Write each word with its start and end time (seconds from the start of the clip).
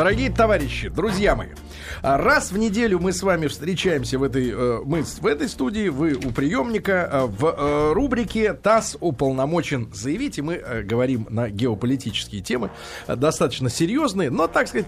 Дорогие 0.00 0.30
товарищи, 0.30 0.88
друзья 0.88 1.34
мои, 1.34 1.48
а, 2.02 2.18
раз 2.18 2.52
в 2.52 2.56
неделю 2.56 3.00
мы 3.00 3.12
с 3.12 3.20
вами 3.20 3.48
встречаемся 3.48 4.16
в 4.16 4.22
этой, 4.22 4.48
э, 4.48 4.80
мы 4.84 5.02
в 5.02 5.26
этой 5.26 5.48
студии, 5.48 5.88
вы 5.88 6.14
у 6.14 6.30
приемника, 6.30 7.10
э, 7.12 7.26
в 7.26 7.44
э, 7.46 7.92
рубрике 7.94 8.52
«ТАСС 8.52 8.96
уполномочен 9.00 9.92
заявить», 9.92 10.38
и 10.38 10.42
мы 10.42 10.84
говорим 10.84 11.26
на 11.30 11.50
геополитические 11.50 12.42
темы, 12.42 12.70
достаточно 13.08 13.68
серьезные, 13.70 14.30
но, 14.30 14.46
так 14.46 14.68
сказать, 14.68 14.86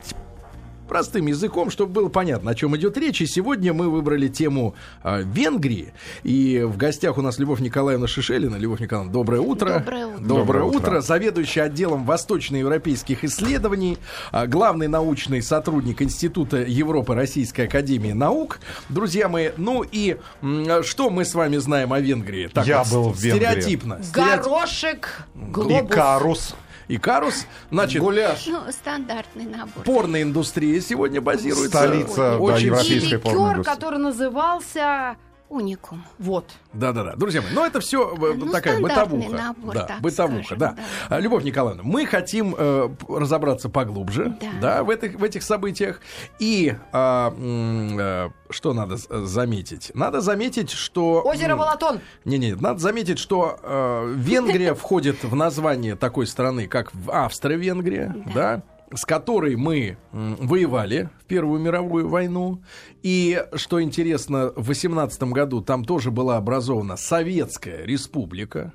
простым 0.91 1.27
языком, 1.27 1.70
чтобы 1.70 1.93
было 1.93 2.09
понятно, 2.09 2.50
о 2.50 2.54
чем 2.57 2.77
идет 2.77 2.98
речь. 2.98 3.22
И 3.22 3.27
сегодня 3.27 3.72
мы 3.72 3.89
выбрали 3.89 4.27
тему 4.27 4.75
э, 5.04 5.22
Венгрии. 5.22 5.95
И 6.25 6.62
в 6.66 6.77
гостях 6.77 7.16
у 7.16 7.22
нас 7.22 7.39
Любовь 7.39 7.61
Николаевна 7.61 8.09
Шишелина. 8.09 8.57
Любовь 8.57 8.80
Николаевна, 8.80 9.12
доброе 9.12 9.40
утро. 9.40 9.79
Доброе 9.79 10.07
утро. 10.07 10.18
Доброе, 10.18 10.29
доброе 10.29 10.64
утро. 10.64 10.79
утро. 10.79 11.00
Заведующий 11.00 11.61
отделом 11.61 12.04
восточноевропейских 12.04 13.22
исследований, 13.22 13.98
э, 14.32 14.46
главный 14.48 14.89
научный 14.89 15.43
сотрудник 15.43 16.03
Института 16.03 16.57
Европы 16.57 17.14
Российской 17.14 17.66
Академии 17.66 18.13
Наук. 18.13 18.58
Друзья 18.88 19.29
мои, 19.29 19.50
ну 19.57 19.85
и 19.85 20.16
э, 20.43 20.82
что 20.85 21.08
мы 21.08 21.25
с 21.25 21.36
вами 21.36 21.58
знаем 21.58 21.93
о 21.93 22.00
Венгрии? 22.00 22.49
Так 22.49 22.66
Я 22.66 22.82
вот, 22.82 22.93
был 22.93 23.13
в 23.13 23.21
Венгрии. 23.21 23.46
Стереотипно. 23.46 24.00
Горошек, 24.13 25.22
глобус. 25.36 25.88
Икарус. 25.88 26.54
Икарус. 26.90 27.46
Значит, 27.71 28.03
гуляш. 28.03 28.46
Ну, 28.46 28.61
стандартный 28.71 29.44
набор. 29.44 29.85
Порноиндустрия 29.85 30.80
сегодня 30.80 31.21
базируется. 31.21 31.79
Столица 31.79 32.16
да, 32.16 32.56
европейской 32.56 33.19
порноиндустрии. 33.19 33.75
который 33.75 33.98
назывался 33.98 35.16
Уникум. 35.50 36.05
Вот. 36.20 36.45
Да-да-да. 36.72 37.17
Друзья 37.17 37.42
мои, 37.42 37.50
но 37.53 37.67
это 37.67 37.81
все 37.81 38.14
э, 38.17 38.34
ну, 38.36 38.53
такая 38.53 38.81
бытовуха. 38.81 39.31
Набор, 39.31 39.75
да, 39.75 39.98
бытовуха, 40.00 40.45
скажем, 40.45 40.58
да. 40.58 40.77
да. 41.08 41.19
Любовь 41.19 41.42
Николаевна, 41.42 41.83
мы 41.84 42.06
хотим 42.06 42.55
э, 42.56 42.89
разобраться 43.08 43.69
поглубже 43.69 44.39
да. 44.41 44.50
Да, 44.61 44.84
в, 44.84 44.91
этих, 44.91 45.17
в 45.17 45.25
этих 45.25 45.42
событиях. 45.42 46.00
И 46.39 46.77
э, 46.92 47.31
э, 47.33 48.28
что 48.50 48.72
надо 48.72 48.97
заметить? 49.27 49.91
Надо 49.92 50.20
заметить, 50.20 50.70
что... 50.70 51.20
Озеро 51.24 51.56
Балатон. 51.56 51.98
Не-не, 52.24 52.55
надо 52.55 52.78
заметить, 52.78 53.19
что 53.19 53.58
э, 53.61 54.14
Венгрия 54.17 54.74
входит 54.77 55.24
в 55.24 55.34
название 55.34 55.96
такой 55.96 56.28
страны, 56.28 56.69
как 56.69 56.92
Австро-Венгрия, 57.08 58.14
да 58.33 58.62
с 58.92 59.05
которой 59.05 59.56
мы 59.56 59.96
воевали 60.12 61.10
в 61.20 61.27
Первую 61.27 61.60
мировую 61.60 62.08
войну. 62.08 62.62
И, 63.02 63.44
что 63.55 63.80
интересно, 63.83 64.52
в 64.56 64.66
18 64.69 65.22
году 65.24 65.60
там 65.62 65.84
тоже 65.84 66.10
была 66.10 66.36
образована 66.36 66.96
Советская 66.96 67.84
Республика. 67.84 68.72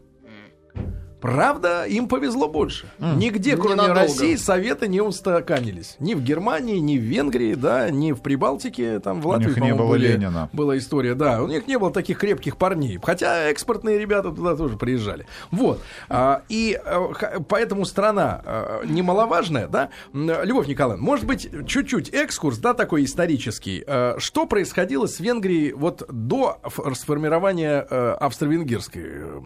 Правда, 1.26 1.86
им 1.86 2.08
повезло 2.08 2.48
больше. 2.48 2.86
Mm. 3.00 3.16
Нигде, 3.16 3.58
кроме 3.58 3.76
Ненадолго. 3.76 4.02
России, 4.02 4.36
советы 4.36 4.88
не 4.88 5.02
устаканились. 5.02 5.96
Ни 6.00 6.14
в 6.14 6.22
Германии, 6.22 6.78
ни 6.78 7.00
в 7.00 7.02
Венгрии, 7.02 7.56
да, 7.56 7.90
ни 7.90 8.12
в 8.12 8.22
Прибалтике, 8.22 9.00
там 9.00 9.22
в 9.22 9.28
Латвии, 9.28 9.48
У 9.48 9.50
них 9.50 9.58
не 9.58 9.74
было 9.74 9.90
были, 9.90 10.10
Ленина. 10.10 10.50
Была 10.54 10.78
история, 10.78 11.16
да. 11.16 11.42
У 11.42 11.48
них 11.48 11.66
не 11.66 11.80
было 11.80 11.92
таких 11.92 12.20
крепких 12.20 12.58
парней. 12.58 13.00
Хотя 13.02 13.50
экспортные 13.50 13.98
ребята 13.98 14.30
туда 14.30 14.56
тоже 14.56 14.78
приезжали. 14.78 15.26
Вот. 15.50 15.82
А, 16.10 16.44
и 16.48 16.80
а, 16.86 17.12
поэтому 17.48 17.86
страна 17.86 18.42
а, 18.46 18.86
немаловажная, 18.86 19.68
да. 19.68 19.90
Любовь 20.14 20.68
Николаевна, 20.68 21.04
может 21.04 21.26
быть, 21.26 21.50
чуть-чуть 21.68 22.10
экскурс, 22.14 22.60
да, 22.60 22.76
такой 22.76 23.04
исторический. 23.04 23.84
А, 23.88 24.18
что 24.20 24.46
происходило 24.46 25.08
с 25.08 25.20
Венгрией 25.20 25.74
вот 25.74 26.04
до 26.08 26.60
сформирования 26.94 27.88
а, 27.90 28.18
австро-венгерской 28.20 29.04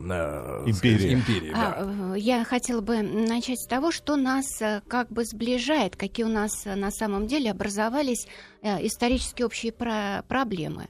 а, 0.09 0.63
империи? 0.66 1.13
империи 1.13 1.52
да. 1.53 1.69
Э, 1.78 2.14
я 2.17 2.44
хотела 2.44 2.81
бы 2.81 3.02
начать 3.02 3.59
с 3.59 3.67
того, 3.67 3.92
что 3.92 4.16
нас 4.16 4.62
э, 4.62 4.81
как 4.88 5.09
бы 5.09 5.25
сближает, 5.25 5.95
какие 5.95 6.25
у 6.25 6.30
нас 6.30 6.66
э, 6.66 6.75
на 6.75 6.92
самом 6.92 7.28
деле 7.28 7.52
образовались 7.52 8.28
исторически 8.62 9.44
общие 9.44 9.72
про 9.72 10.23
проблемы. 10.28 10.90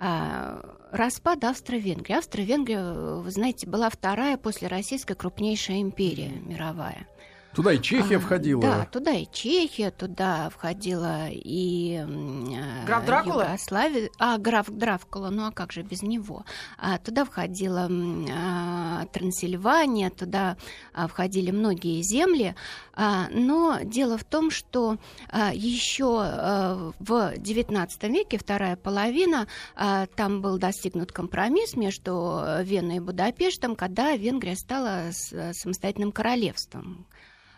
А, 0.00 0.76
распад 0.90 1.44
Австро-Венгрии. 1.44 2.16
Австро-Венгрия, 2.16 3.20
вы 3.20 3.30
знаете, 3.30 3.68
была 3.68 3.88
вторая 3.88 4.36
после 4.36 4.68
российской 4.68 5.14
крупнейшая 5.14 5.80
империя 5.80 6.30
мировая. 6.30 7.06
Туда 7.54 7.72
и 7.72 7.80
Чехия 7.80 8.16
а, 8.16 8.20
входила. 8.20 8.60
Да, 8.60 8.84
туда 8.86 9.12
и 9.12 9.26
Чехия, 9.30 9.90
туда 9.90 10.50
входила 10.50 11.28
и 11.30 12.04
э, 12.04 12.84
граф 12.84 13.04
Дракула? 13.06 13.42
Югославия. 13.42 14.10
А, 14.18 14.38
граф 14.38 14.68
Дракула, 14.68 15.30
ну 15.30 15.46
а 15.46 15.52
как 15.52 15.72
же 15.72 15.82
без 15.82 16.02
него? 16.02 16.44
А, 16.78 16.98
туда 16.98 17.24
входила 17.24 17.88
а, 17.88 19.06
Трансильвания, 19.06 20.10
туда 20.10 20.56
а, 20.92 21.06
входили 21.06 21.52
многие 21.52 22.02
земли. 22.02 22.56
А, 22.92 23.28
но 23.30 23.78
дело 23.82 24.18
в 24.18 24.24
том, 24.24 24.50
что 24.50 24.98
а, 25.30 25.52
еще 25.54 26.22
а, 26.22 26.92
в 26.98 27.34
XIX 27.36 27.88
веке, 28.08 28.38
вторая 28.38 28.76
половина, 28.76 29.46
а, 29.76 30.06
там 30.06 30.42
был 30.42 30.58
достигнут 30.58 31.12
компромисс 31.12 31.76
между 31.76 32.42
Веной 32.62 32.96
и 32.96 33.00
Будапештом, 33.00 33.76
когда 33.76 34.16
Венгрия 34.16 34.56
стала 34.56 35.10
самостоятельным 35.12 36.10
королевством. 36.10 37.06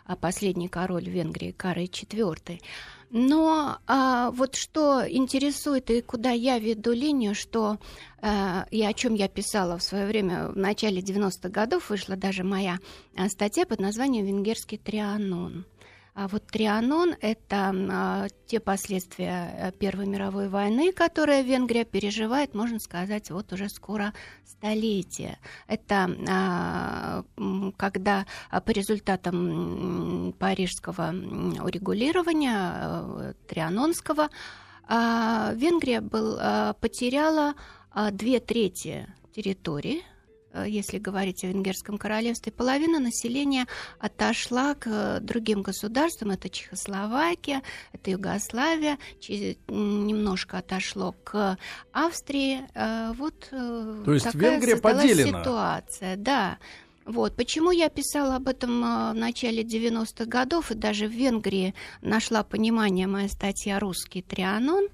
А 0.07 0.17
последний 0.17 0.69
король 0.69 1.09
Венгрии 1.09 1.51
Карл 1.51 1.83
IV. 1.83 2.61
Но 3.11 3.79
а, 3.87 4.31
вот 4.33 4.57
что 4.57 5.05
интересует 5.09 5.91
и 5.91 6.01
куда 6.01 6.31
я 6.31 6.59
веду 6.59 6.93
линию, 6.93 7.35
что 7.35 7.79
а, 8.21 8.67
и 8.71 8.83
о 8.83 8.93
чем 8.93 9.15
я 9.15 9.29
писала 9.29 9.79
в 9.79 9.83
свое 9.83 10.07
время 10.07 10.49
в 10.49 10.57
начале 10.57 11.01
90-х 11.01 11.49
годов, 11.49 11.91
вышла 11.91 12.17
даже 12.17 12.43
моя 12.45 12.79
а, 13.17 13.29
статья 13.29 13.65
под 13.65 13.81
названием 13.81 14.27
«Венгерский 14.27 14.79
трианон». 14.79 15.65
А 16.17 16.29
вот 16.29 16.47
Трианон– 16.47 17.15
это 17.21 17.75
а, 17.91 18.29
те 18.47 18.59
последствия 18.59 19.55
э, 19.59 19.73
Первой 19.73 20.07
мировой 20.07 20.49
войны, 20.49 20.91
которые 20.91 21.43
Венгрия 21.43 21.85
переживает, 21.85 22.55
можно 22.55 22.81
сказать, 22.81 23.31
вот 23.31 23.53
уже 23.53 23.69
скоро 23.69 24.15
столетие. 24.47 25.39
Это 25.67 26.09
а, 26.27 27.23
когда 27.77 28.25
а, 28.49 28.63
по 28.63 28.71
результатам 28.71 30.35
парижского 30.39 31.11
урегулирования 31.63 32.73
э, 32.75 33.33
Трианонского 33.47 34.31
Венгрия 34.89 36.01
был, 36.01 36.39
потеряла 36.81 37.55
две 38.13 38.39
трети 38.41 39.07
территории– 39.35 40.03
если 40.65 40.99
говорить 40.99 41.45
о 41.45 41.49
Венгерском 41.49 41.99
королевстве, 41.99 42.53
половина 42.53 42.99
населения 42.99 43.67
отошла 43.99 44.75
к 44.75 44.87
э, 44.87 45.21
другим 45.21 45.63
государствам. 45.63 46.31
Это 46.31 46.49
Чехословакия, 46.49 47.63
это 47.93 48.11
Югославия, 48.11 48.99
немножко 49.69 50.59
отошло 50.59 51.15
к 51.25 51.59
Австрии. 51.93 52.63
Э, 52.75 53.13
вот 53.17 53.49
То 53.51 54.13
есть 54.15 54.25
такая 54.25 54.53
Венгрия 54.53 54.77
поделена. 54.77 55.41
ситуация, 55.41 56.17
да. 56.17 56.59
Вот. 57.05 57.37
Почему 57.37 57.71
я 57.71 57.89
писала 57.89 58.37
об 58.37 58.49
этом 58.49 58.81
в 58.81 59.15
начале 59.15 59.63
90-х 59.63 60.25
годов, 60.25 60.73
и 60.73 60.75
даже 60.75 61.07
в 61.07 61.13
Венгрии 61.13 61.75
нашла 62.03 62.43
понимание 62.43 63.07
моя 63.07 63.29
статья 63.29 63.79
«Русский 63.79 64.23
трианон», 64.23 64.89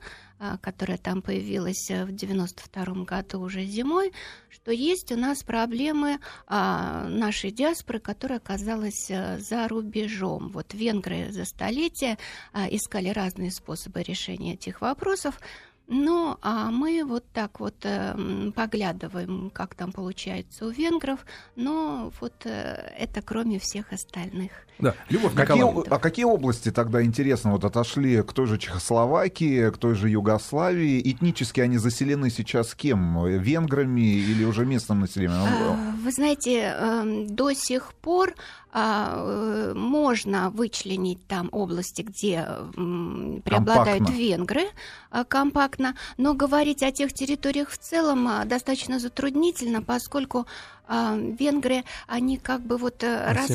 которая 0.61 0.99
там 0.99 1.23
появилась 1.23 1.91
э, 1.91 2.05
в 2.05 2.13
92 2.13 3.05
году 3.05 3.41
уже 3.41 3.65
зимой, 3.65 4.13
что 4.51 4.73
есть 4.73 5.13
у 5.13 5.17
нас 5.17 5.43
проблемы 5.43 6.19
а, 6.47 7.07
нашей 7.09 7.51
диаспоры, 7.51 8.01
которая 8.01 8.39
оказалась 8.39 9.11
а, 9.11 9.39
за 9.39 9.69
рубежом. 9.69 10.49
Вот 10.49 10.75
венгры 10.75 11.31
за 11.31 11.45
столетия 11.45 12.19
а, 12.53 12.69
искали 12.69 13.09
разные 13.09 13.51
способы 13.51 14.03
решения 14.03 14.55
этих 14.55 14.81
вопросов. 14.81 15.41
Ну, 15.89 16.39
а 16.43 16.71
мы 16.71 17.05
вот 17.05 17.25
так 17.33 17.61
вот 17.61 17.75
э, 17.83 18.51
поглядываем, 18.55 19.51
как 19.51 19.75
там 19.75 19.93
получается 19.93 20.67
у 20.67 20.71
венгров, 20.71 21.27
но 21.55 22.11
вот 22.21 22.47
э, 22.47 22.95
это 22.97 23.21
кроме 23.21 23.59
всех 23.59 23.93
остальных. 23.93 24.53
Да, 24.79 24.95
Любовь 25.09 25.35
какие, 25.35 25.89
А 25.95 25.99
какие 25.99 26.25
области 26.25 26.71
тогда, 26.71 27.05
интересно, 27.05 27.53
вот 27.53 27.65
отошли 27.65 28.23
к 28.23 28.33
той 28.33 28.47
же 28.47 28.59
Чехословакии, 28.59 29.71
к 29.71 29.79
той 29.79 29.95
же 29.95 30.09
Югославии? 30.09 31.01
Этнически 31.05 31.61
они 31.61 31.79
заселены 31.79 32.31
сейчас 32.31 32.75
кем? 32.75 33.25
Венграми 33.25 34.01
или 34.01 34.45
уже 34.45 34.67
местным 34.67 35.01
населением? 35.01 35.43
А, 35.43 35.95
вы 36.03 36.11
знаете, 36.11 36.75
эм, 36.77 37.27
до 37.27 37.53
сих 37.53 37.93
пор 37.95 38.35
а, 38.73 39.17
э, 39.19 39.75
можно 39.75 40.51
вычленить 40.51 41.27
там 41.27 41.51
области, 41.53 42.03
где 42.03 42.49
преобладают 42.75 43.99
компактно. 43.99 44.13
венгры 44.15 44.63
а, 45.11 45.25
компактно, 45.25 45.95
но 46.17 46.33
говорить 46.33 46.83
о 46.83 46.91
тех 46.91 47.13
территориях 47.13 47.69
в 47.69 47.77
целом 47.77 48.29
достаточно 48.47 48.99
затруднительно, 48.99 49.83
поскольку 49.83 50.47
венгры, 50.89 51.85
они 52.07 52.37
как 52.39 52.61
бы 52.61 52.77
вот 52.77 53.03
э, 53.03 53.33
раз, 53.33 53.51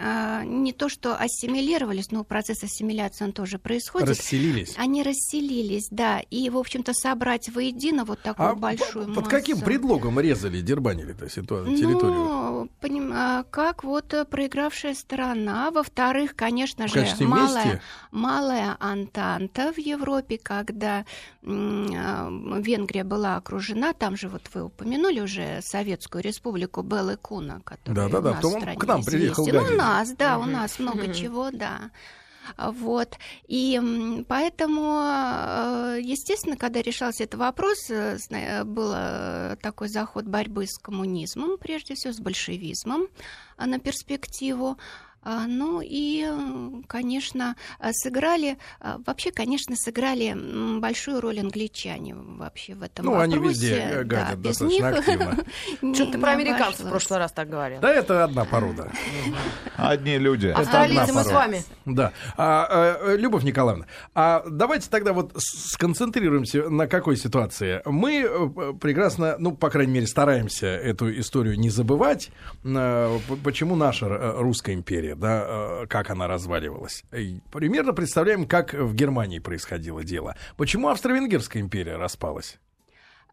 а, 0.00 0.44
не 0.44 0.72
то 0.72 0.88
что 0.88 1.14
ассимилировались, 1.14 2.10
но 2.10 2.24
процесс 2.24 2.62
ассимиляции 2.62 3.24
он 3.24 3.32
тоже 3.32 3.58
происходит. 3.58 4.08
Расселились. 4.08 4.74
Они 4.76 5.02
расселились, 5.02 5.88
да, 5.90 6.20
и, 6.30 6.50
в 6.50 6.56
общем-то, 6.56 6.92
собрать 6.94 7.48
воедино 7.50 8.04
вот 8.04 8.20
такую 8.22 8.48
а 8.50 8.54
большую 8.54 9.06
под 9.06 9.16
массу. 9.16 9.30
каким 9.30 9.60
предлогом 9.60 10.18
резали, 10.18 10.60
дербанили-то 10.60 11.28
ситуацию, 11.28 11.76
территорию? 11.76 12.18
Ну, 12.18 12.68
поним, 12.80 13.12
как 13.50 13.84
вот 13.84 14.14
проигравшая 14.30 14.94
сторона. 14.94 15.70
Во-вторых, 15.70 16.34
конечно 16.34 16.88
же, 16.88 17.06
малая, 17.20 17.80
малая 18.10 18.76
антанта 18.80 19.72
в 19.72 19.78
Европе, 19.78 20.38
когда 20.42 21.04
Венгрия 21.42 23.02
была 23.02 23.36
окружена, 23.36 23.92
там 23.92 24.16
же 24.16 24.28
вот 24.28 24.42
вы 24.54 24.64
упомянули 24.64 25.20
уже 25.20 25.60
Советскую 25.60 26.22
Республику 26.22 26.82
Беллы 26.82 27.16
Куна, 27.16 27.60
которая 27.64 28.08
да, 28.08 28.20
да, 28.20 28.20
да. 28.20 28.30
у 28.30 28.34
нас 28.34 28.44
в 28.44 28.58
стране 28.58 28.78
к 28.78 28.84
нам 28.84 29.04
приехал 29.04 29.46
Ну, 29.46 29.60
у 29.60 29.76
нас, 29.76 30.12
да, 30.12 30.38
у 30.38 30.44
нас 30.44 30.78
много 30.78 31.12
чего, 31.12 31.50
да. 31.50 31.90
Вот. 32.58 33.18
И 33.46 34.24
поэтому, 34.28 35.00
э, 35.00 35.98
естественно, 36.02 36.56
когда 36.56 36.82
решался 36.82 37.24
этот 37.24 37.38
вопрос, 37.38 37.90
э, 37.90 38.64
был 38.64 38.92
такой 39.62 39.88
заход 39.88 40.26
борьбы 40.26 40.66
с 40.66 40.76
коммунизмом, 40.78 41.56
прежде 41.58 41.94
всего 41.94 42.12
с 42.12 42.18
большевизмом 42.20 43.08
на 43.58 43.78
перспективу. 43.78 44.76
А, 45.24 45.46
ну 45.46 45.80
и, 45.82 46.28
конечно, 46.88 47.54
сыграли, 47.92 48.58
а, 48.80 48.98
вообще, 49.06 49.30
конечно, 49.30 49.76
сыграли 49.76 50.36
большую 50.80 51.20
роль 51.20 51.38
англичане 51.38 52.14
вообще 52.16 52.74
в 52.74 52.82
этом 52.82 53.06
ну, 53.06 53.12
вопросе. 53.12 53.36
Ну, 53.36 53.40
они 53.40 53.48
везде 53.48 54.02
гадят 54.04 54.40
да, 54.42 54.48
достаточно 54.48 54.90
них... 54.90 54.98
активно. 54.98 55.38
Что 55.94 56.06
ты 56.06 56.18
про 56.18 56.30
американцев 56.32 56.86
в 56.86 56.88
прошлый 56.88 57.20
раз 57.20 57.30
так 57.30 57.48
говорил? 57.48 57.80
Да 57.80 57.92
это 57.92 58.24
одна 58.24 58.44
порода. 58.44 58.90
Одни 59.76 60.18
люди. 60.18 60.48
Австралийцы 60.48 61.12
мы 61.12 61.22
с 61.22 61.30
вами. 61.30 61.62
Да. 61.84 62.12
А, 62.36 62.96
э, 63.00 63.16
Любовь 63.16 63.44
Николаевна, 63.44 63.86
а 64.14 64.44
давайте 64.48 64.88
тогда 64.90 65.12
вот 65.12 65.32
сконцентрируемся 65.36 66.68
на 66.68 66.88
какой 66.88 67.16
ситуации. 67.16 67.80
Мы 67.84 68.26
э, 68.28 68.72
прекрасно, 68.80 69.36
ну, 69.38 69.52
по 69.52 69.70
крайней 69.70 69.92
мере, 69.92 70.06
стараемся 70.08 70.66
эту 70.66 71.16
историю 71.18 71.58
не 71.58 71.70
забывать. 71.70 72.30
Э, 72.64 73.18
почему 73.44 73.76
наша 73.76 74.08
русская 74.38 74.74
империя 74.74 75.11
да, 75.14 75.82
э, 75.82 75.86
как 75.88 76.10
она 76.10 76.26
разваливалась. 76.26 77.04
Примерно 77.50 77.92
представляем, 77.92 78.46
как 78.46 78.74
в 78.74 78.94
Германии 78.94 79.38
происходило 79.38 80.04
дело. 80.04 80.36
Почему 80.56 80.88
Австро-Венгерская 80.88 81.62
империя 81.62 81.96
распалась? 81.96 82.58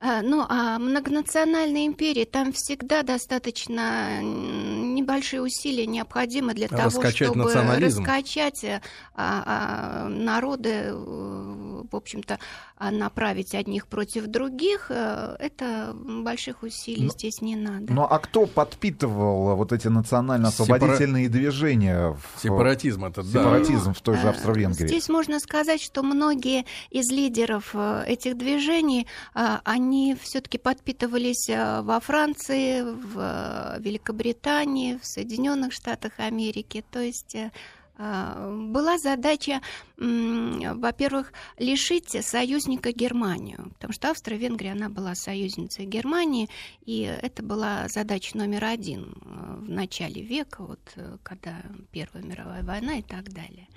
А, 0.02 0.22
ну, 0.22 0.46
а 0.48 0.80
многонациональной 0.80 1.86
империи 1.86 2.24
там 2.24 2.54
всегда 2.54 3.04
достаточно 3.04 4.22
небольшие 4.22 5.42
усилия 5.42 5.86
необходимы 5.86 6.54
для 6.54 6.70
раскачать 6.70 7.34
того, 7.34 7.50
чтобы 7.50 7.86
раскачать 7.86 8.64
а, 8.64 8.82
а, 9.16 10.08
народы, 10.08 10.70
э, 10.70 10.94
в 10.94 11.94
общем-то, 11.94 12.40
направить 12.80 13.54
одних 13.54 13.88
против 13.88 14.28
других. 14.28 14.86
Э, 14.90 15.36
это 15.38 15.94
больших 15.94 16.64
усилий 16.64 17.08
но, 17.08 17.12
здесь 17.12 17.42
не 17.42 17.58
надо. 17.58 17.92
Ну, 17.92 18.04
а 18.04 18.20
кто 18.20 18.46
подпитывал 18.46 19.58
вот 19.58 19.74
эти 19.74 19.90
национально-освободительные 19.90 21.26
Сепара... 21.26 21.40
движения? 21.42 22.10
В... 22.12 22.42
Сепаратизм 22.42 23.04
это, 23.04 23.22
да. 23.22 23.42
Сепаратизм 23.44 23.94
в 23.94 24.00
той 24.00 24.16
же 24.16 24.30
Австро-Венгрии. 24.30 24.88
Здесь 24.88 25.10
можно 25.10 25.42
сказать, 25.42 25.82
что 25.82 26.04
многие 26.04 26.66
из 26.90 27.12
лидеров 27.12 27.76
этих 27.76 28.38
движений, 28.38 29.08
они 29.34 29.89
они 29.90 30.16
все-таки 30.16 30.60
подпитывались 30.60 31.50
э, 31.50 31.82
во 31.82 32.00
Франции, 32.00 32.82
в 32.82 33.18
э, 33.18 33.82
Великобритании, 33.82 34.98
в 34.98 35.06
Соединенных 35.06 35.74
Штатах 35.74 36.14
Америки. 36.18 36.86
То 36.92 37.00
есть 37.00 37.36
э, 37.36 37.50
была 37.98 38.98
задача, 38.98 39.62
во-первых, 39.98 41.34
лишить 41.58 42.12
союзника 42.26 42.94
Германию, 42.94 43.72
потому 43.74 43.92
что 43.92 44.12
Австро-Венгрия, 44.12 44.72
она 44.72 44.88
была 44.88 45.16
союзницей 45.16 45.86
Германии, 45.86 46.48
и 46.86 47.02
это 47.02 47.44
была 47.44 47.90
задача 47.90 48.38
номер 48.38 48.64
один 48.64 49.18
в 49.22 49.70
начале 49.70 50.22
века, 50.22 50.64
вот, 50.64 50.80
когда 51.24 51.62
Первая 51.92 52.24
мировая 52.24 52.64
война 52.64 53.00
и 53.00 53.02
так 53.02 53.34
далее. 53.34 53.68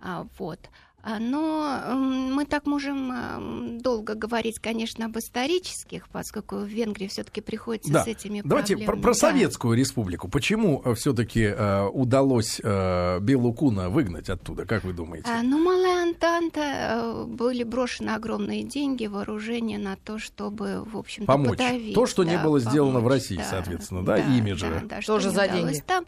А, 0.00 0.28
вот. 0.38 0.60
А, 1.06 1.18
но 1.18 1.94
мы 1.94 2.46
так 2.46 2.64
можем 2.66 3.78
долго 3.78 4.14
говорить, 4.14 4.58
конечно, 4.58 5.04
об 5.04 5.18
исторических, 5.18 6.08
поскольку 6.08 6.56
в 6.56 6.64
Венгрии 6.64 7.08
все-таки 7.08 7.42
приходится 7.42 7.92
да. 7.92 8.04
с 8.04 8.06
этими 8.06 8.40
Давайте 8.42 8.76
проблемами. 8.76 8.86
про, 8.86 9.02
про 9.02 9.12
да. 9.12 9.18
Советскую 9.18 9.76
Республику. 9.76 10.28
Почему 10.28 10.80
э, 10.82 10.94
все-таки 10.94 11.42
э, 11.42 11.86
удалось 11.88 12.58
э, 12.62 13.20
Белукуна 13.20 13.90
выгнать 13.90 14.30
оттуда, 14.30 14.64
как 14.64 14.84
вы 14.84 14.94
думаете? 14.94 15.28
А, 15.28 15.42
ну, 15.42 15.62
Малая 15.62 16.04
Антанта 16.04 16.60
э, 16.60 17.24
были 17.26 17.64
брошены 17.64 18.10
огромные 18.10 18.62
деньги, 18.62 19.06
вооружение 19.06 19.78
на 19.78 19.96
то, 19.96 20.18
чтобы, 20.18 20.84
в 20.84 20.96
общем-то, 20.96 21.26
помочь. 21.26 21.58
Подавить, 21.58 21.94
то, 21.94 22.06
что 22.06 22.24
да, 22.24 22.30
не 22.30 22.36
было 22.38 22.58
помочь, 22.58 22.62
сделно 22.62 23.00
в 23.00 23.08
России, 23.08 23.36
да, 23.36 23.44
соответственно, 23.44 24.02
да, 24.02 24.16
да 24.16 24.34
ими 24.34 24.52
же. 24.52 24.70
Да, 24.70 24.96
да, 24.96 25.00
Тоже 25.02 25.30
за 25.30 25.48
деньги. 25.48 25.82
Там 25.86 26.06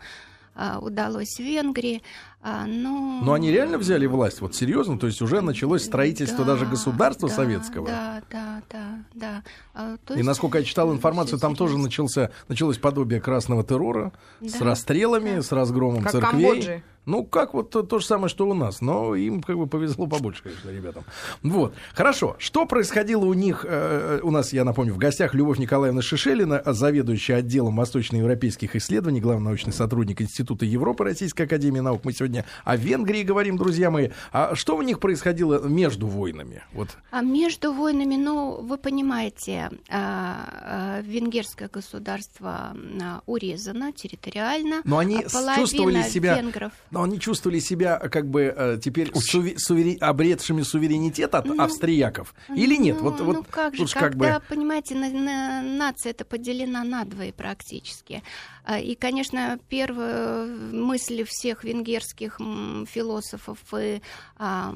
а, 0.57 0.79
удалось 0.79 1.37
в 1.37 1.41
Венгрии. 1.41 2.03
А, 2.43 2.65
но... 2.67 3.21
но 3.23 3.33
они 3.33 3.51
реально 3.51 3.77
взяли 3.77 4.07
власть, 4.07 4.41
вот 4.41 4.55
серьезно, 4.55 4.99
то 4.99 5.09
есть 5.09 5.21
уже 5.21 5.41
началось 5.41 5.85
строительство 5.85 6.45
да, 6.45 6.53
даже 6.53 6.67
государства 6.67 7.29
да, 7.29 7.35
советского. 7.35 7.87
Да, 7.89 8.23
да, 8.31 8.63
да, 8.71 9.05
да. 9.15 9.43
А, 9.75 9.97
то 10.05 10.15
есть... 10.15 10.23
И 10.23 10.27
насколько 10.27 10.59
я 10.59 10.65
читал 10.65 10.93
информацию, 10.93 11.41
там 11.41 11.57
тоже 11.57 11.77
начался, 11.77 12.31
началось 12.47 12.79
подобие 12.79 13.21
красного 13.21 13.65
террора 13.65 14.13
да, 14.41 14.49
с 14.49 14.61
расстрелами, 14.61 15.37
да. 15.37 15.43
с 15.43 15.51
разгромом 15.51 16.03
как 16.03 16.13
церквей. 16.13 16.47
Камбоджи. 16.47 16.83
Ну, 17.07 17.25
как 17.25 17.55
вот 17.55 17.71
то, 17.71 17.83
то 17.83 18.01
же 18.01 18.05
самое, 18.05 18.29
что 18.29 18.49
у 18.49 18.53
нас. 18.55 18.81
Но 18.81 19.15
им 19.15 19.41
как 19.41 19.57
бы 19.57 19.69
повезло 19.69 20.09
побольше, 20.09 20.43
конечно, 20.43 20.71
ребятам. 20.71 21.05
Вот. 21.43 21.73
Хорошо. 21.95 22.35
Что 22.41 22.67
происходило 22.67 23.25
у 23.25 23.33
них? 23.33 23.65
Э, 23.67 24.19
у 24.25 24.33
нас, 24.33 24.53
я 24.53 24.65
напомню, 24.65 24.93
в 24.93 24.99
гостях 24.99 25.33
Любовь 25.33 25.59
Николаевна 25.59 26.03
Шишелина, 26.03 26.63
заведующая 26.67 27.37
отделом 27.37 27.77
восточноевропейских 27.77 28.75
исследований, 28.75 29.21
главный 29.21 29.45
научный 29.45 29.73
сотрудник 29.73 30.21
Института 30.21 30.65
Европы 30.65 31.05
Российской 31.05 31.43
Академии 31.43 31.79
Наук. 31.79 32.05
Мы 32.05 32.13
сегодня 32.13 32.26
о 32.65 32.77
Венгрии 32.77 33.23
говорим, 33.23 33.57
друзья 33.57 33.91
мои. 33.91 34.11
А 34.33 34.55
что 34.55 34.77
у 34.77 34.83
них 34.83 35.01
происходило 35.01 35.67
между 35.67 36.07
войнами? 36.07 36.63
Вот. 36.73 36.91
А 37.11 37.23
между 37.23 37.73
войнами, 37.73 38.17
ну, 38.17 38.61
вы 38.61 38.79
понимаете, 38.79 39.71
а, 39.89 40.99
а, 40.99 41.01
венгерское 41.03 41.69
государство 41.69 42.75
а, 43.01 43.23
урезано 43.27 43.93
территориально. 43.93 44.83
Но 44.85 44.99
они 44.99 45.25
чувствовали 45.57 46.03
себя... 46.03 46.37
Венгров 46.37 46.73
но 46.91 47.03
они 47.03 47.21
чувствовали 47.21 47.59
себя 47.59 47.99
как 47.99 48.29
бы 48.29 48.55
э, 48.57 48.79
теперь 48.83 49.11
суве- 49.11 49.57
сувери- 49.57 49.99
обретшими 49.99 50.63
суверенитет 50.63 51.35
от 51.35 51.47
ну, 51.47 51.61
австрияков? 51.61 52.35
Или 52.55 52.77
нет? 52.77 52.97
Ну, 52.99 53.11
вот, 53.11 53.21
вот, 53.21 53.37
ну 53.37 53.45
как 53.51 53.75
же, 53.75 53.87
когда, 53.87 54.35
как 54.35 54.43
бы... 54.43 54.49
понимаете, 54.49 54.95
на, 54.95 55.11
на, 55.11 55.63
нация 55.63 56.11
это 56.11 56.25
поделена 56.25 56.85
на 56.85 57.05
двое 57.05 57.33
практически. 57.33 58.23
А, 58.67 58.81
и, 58.81 58.97
конечно, 58.97 59.61
первая 59.69 60.45
мысль 60.45 61.25
всех 61.25 61.63
венгерских 61.63 62.39
философов 62.89 63.59
и 63.79 64.03
а, 64.37 64.75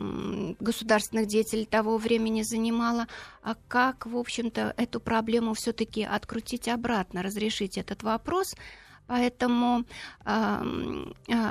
государственных 0.60 1.26
деятелей 1.26 1.66
того 1.66 1.98
времени 1.98 2.42
занимала, 2.42 3.08
а 3.42 3.56
как, 3.66 4.06
в 4.06 4.16
общем-то, 4.16 4.74
эту 4.76 5.00
проблему 5.00 5.54
все-таки 5.54 6.04
открутить 6.04 6.68
обратно, 6.68 7.22
разрешить 7.22 7.76
этот 7.78 8.04
вопрос– 8.04 8.54
Поэтому 9.10 9.84
э, 10.24 10.62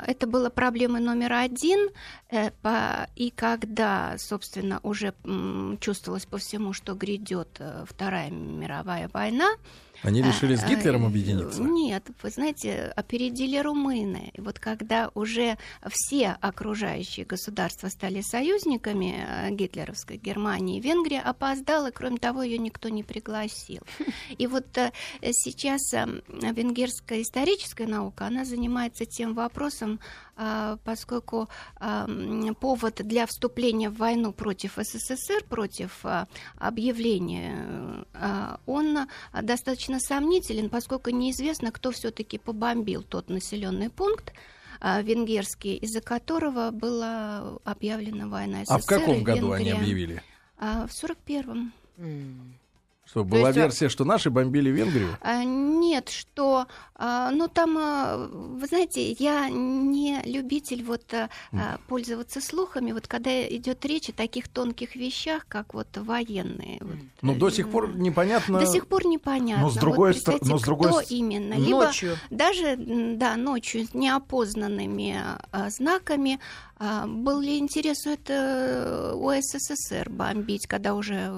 это 0.06 0.26
было 0.26 0.48
проблемой 0.48 1.02
номер 1.02 1.34
один. 1.34 1.90
Э, 2.30 2.52
по, 2.62 3.06
и 3.16 3.30
когда, 3.30 4.16
собственно, 4.16 4.80
уже 4.82 5.12
э, 5.12 5.76
чувствовалось 5.78 6.24
по 6.24 6.38
всему, 6.38 6.72
что 6.72 6.94
грядет 6.94 7.58
э, 7.58 7.84
Вторая 7.86 8.30
мировая 8.30 9.10
война, 9.12 9.50
они 10.02 10.22
решили 10.22 10.56
с 10.56 10.62
а, 10.62 10.68
Гитлером 10.68 11.04
объединиться? 11.04 11.62
Нет, 11.62 12.08
вы 12.22 12.30
знаете, 12.30 12.92
опередили 12.96 13.58
румыны. 13.58 14.30
И 14.34 14.40
вот 14.40 14.58
когда 14.58 15.10
уже 15.14 15.58
все 15.88 16.36
окружающие 16.40 17.26
государства 17.26 17.88
стали 17.88 18.20
союзниками 18.22 19.26
э, 19.26 19.50
гитлеровской 19.50 20.16
Германии, 20.16 20.80
Венгрия 20.80 21.20
опоздала, 21.20 21.90
кроме 21.90 22.18
того, 22.18 22.42
ее 22.42 22.58
никто 22.58 22.88
не 22.88 23.02
пригласил. 23.02 23.82
И 24.38 24.46
вот 24.46 24.76
э, 24.78 24.92
сейчас 25.32 25.92
э, 25.92 26.06
венгерская 26.28 27.22
историческая 27.22 27.86
наука, 27.86 28.26
она 28.26 28.44
занимается 28.44 29.04
тем 29.04 29.34
вопросом, 29.34 30.00
а, 30.00 30.29
поскольку 30.84 31.48
повод 32.60 32.94
для 32.96 33.26
вступления 33.26 33.90
в 33.90 33.96
войну 33.96 34.32
против 34.32 34.76
СССР, 34.76 35.44
против 35.48 36.04
а, 36.04 36.26
объявления, 36.56 38.04
а, 38.14 38.60
он 38.66 39.06
достаточно 39.42 40.00
сомнителен, 40.00 40.70
поскольку 40.70 41.10
неизвестно, 41.10 41.72
кто 41.72 41.90
все-таки 41.90 42.38
побомбил 42.38 43.02
тот 43.02 43.28
населенный 43.28 43.90
пункт, 43.90 44.32
венгерский, 44.82 45.76
из-за 45.76 46.00
которого 46.00 46.70
была 46.70 47.58
объявлена 47.64 48.28
война 48.28 48.64
СССР. 48.64 48.74
А 48.74 48.78
в 48.78 48.86
каком 48.86 49.22
году 49.22 49.52
Венгрия. 49.52 49.72
они 49.72 49.82
объявили? 49.82 50.22
В 50.58 50.88
41-м. 50.88 51.72
Что, 53.10 53.24
была 53.24 53.48
есть, 53.48 53.56
версия, 53.56 53.88
что 53.88 54.04
наши 54.04 54.30
бомбили 54.30 54.70
Венгрию? 54.70 55.16
А, 55.20 55.42
нет, 55.42 56.10
что... 56.10 56.68
А, 56.94 57.32
ну, 57.32 57.48
там, 57.48 57.76
а, 57.76 58.16
вы 58.16 58.64
знаете, 58.68 59.10
я 59.12 59.48
не 59.48 60.20
любитель 60.24 60.84
вот 60.84 61.12
а, 61.12 61.28
пользоваться 61.88 62.40
слухами, 62.40 62.92
вот 62.92 63.08
когда 63.08 63.48
идет 63.48 63.84
речь 63.84 64.10
о 64.10 64.12
таких 64.12 64.46
тонких 64.46 64.94
вещах, 64.94 65.46
как 65.48 65.74
вот 65.74 65.88
военные. 65.96 66.78
Вот, 66.80 66.96
но 67.22 67.34
до 67.34 67.50
сих 67.50 67.68
пор 67.68 67.96
непонятно... 67.96 68.60
До 68.60 68.66
сих 68.66 68.86
пор 68.86 69.04
непонятно. 69.06 69.64
Но 69.64 69.70
с 69.70 69.76
другой 69.76 70.12
вот, 70.12 70.20
стороны... 70.20 70.58
с 70.58 70.62
другой... 70.62 70.88
Кто 70.90 71.00
именно? 71.00 71.54
Либо 71.54 71.86
ночью. 71.86 72.16
даже, 72.30 72.76
да, 72.76 73.34
ночью 73.36 73.86
с 73.86 73.94
неопознанными 73.94 75.20
а, 75.50 75.70
знаками, 75.70 76.38
а, 76.78 77.08
был 77.08 77.40
ли 77.40 77.58
интерес 77.58 78.06
у, 78.06 78.10
это, 78.10 79.14
у 79.16 79.32
СССР 79.32 80.08
бомбить, 80.10 80.68
когда 80.68 80.94
уже... 80.94 81.32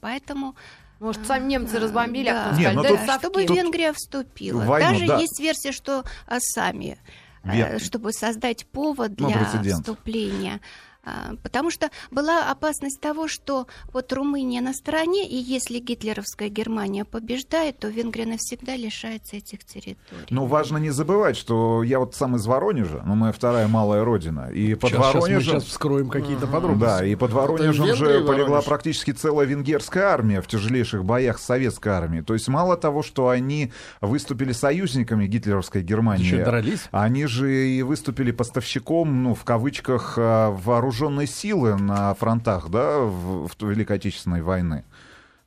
Поэтому... 0.00 0.54
Может, 0.98 1.26
сами 1.26 1.46
немцы 1.46 1.78
разбомбили, 1.78 2.30
да. 2.30 2.50
а 2.50 2.52
кто 2.52 2.62
сказали, 2.62 3.06
да, 3.06 3.18
тут, 3.18 3.20
чтобы 3.20 3.46
тут 3.46 3.56
Венгрия 3.56 3.92
вступила. 3.92 4.64
Войну, 4.64 4.90
Даже 4.90 5.06
да. 5.06 5.18
есть 5.18 5.38
версия, 5.40 5.72
что 5.72 6.04
а, 6.26 6.38
сами, 6.40 6.98
Вен... 7.44 7.78
чтобы 7.78 8.12
создать 8.12 8.66
повод 8.66 9.12
ну, 9.18 9.28
для 9.28 9.48
ну, 9.62 9.70
вступления. 9.70 10.60
А, 11.06 11.36
потому 11.42 11.70
что 11.70 11.90
была 12.10 12.50
опасность 12.50 13.00
того, 13.00 13.28
что 13.28 13.68
вот 13.92 14.12
Румыния 14.12 14.60
на 14.60 14.72
стороне, 14.72 15.26
и 15.28 15.36
если 15.36 15.78
гитлеровская 15.78 16.48
Германия 16.48 17.04
побеждает, 17.04 17.78
то 17.78 17.86
Венгрия 17.86 18.26
навсегда 18.26 18.74
лишается 18.74 19.36
этих 19.36 19.64
территорий. 19.64 20.26
Но 20.30 20.46
важно 20.46 20.78
не 20.78 20.90
забывать, 20.90 21.36
что 21.36 21.84
я 21.84 22.00
вот 22.00 22.16
сам 22.16 22.34
из 22.34 22.44
Воронежа, 22.46 23.02
но 23.06 23.14
моя 23.14 23.32
вторая 23.32 23.68
малая 23.68 24.04
родина, 24.04 24.50
и 24.50 24.74
под 24.74 24.90
сейчас, 24.90 25.14
Воронежем... 25.14 25.40
Сейчас 25.42 25.54
мы 25.54 25.60
сейчас 25.60 25.70
вскроем 25.70 26.08
какие-то 26.08 26.48
подробности. 26.48 26.98
Да, 26.98 27.06
и 27.06 27.14
под 27.14 27.30
Воронежем 27.30 27.94
же 27.94 28.24
полегла 28.24 28.60
практически 28.62 29.12
целая 29.12 29.46
венгерская 29.46 30.06
армия 30.06 30.42
в 30.42 30.48
тяжелейших 30.48 31.04
боях 31.04 31.38
с 31.38 31.44
советской 31.44 31.90
армией. 31.90 32.22
То 32.22 32.34
есть 32.34 32.48
мало 32.48 32.76
того, 32.76 33.04
что 33.04 33.28
они 33.28 33.72
выступили 34.00 34.50
союзниками 34.50 35.28
гитлеровской 35.28 35.82
Германии, 35.82 36.24
Еще 36.24 36.44
дрались? 36.44 36.88
они 36.90 37.26
же 37.26 37.68
и 37.68 37.82
выступили 37.82 38.32
поставщиком, 38.32 39.22
ну, 39.22 39.34
в 39.36 39.44
кавычках, 39.44 40.14
а, 40.16 40.50
вооруженных 40.50 40.95
вооруженные 40.96 41.26
силы 41.26 41.76
на 41.76 42.14
фронтах, 42.14 42.70
да, 42.70 43.00
в, 43.00 43.48
в 43.48 43.62
Великой 43.62 43.96
Отечественной 43.96 44.42
войны. 44.42 44.84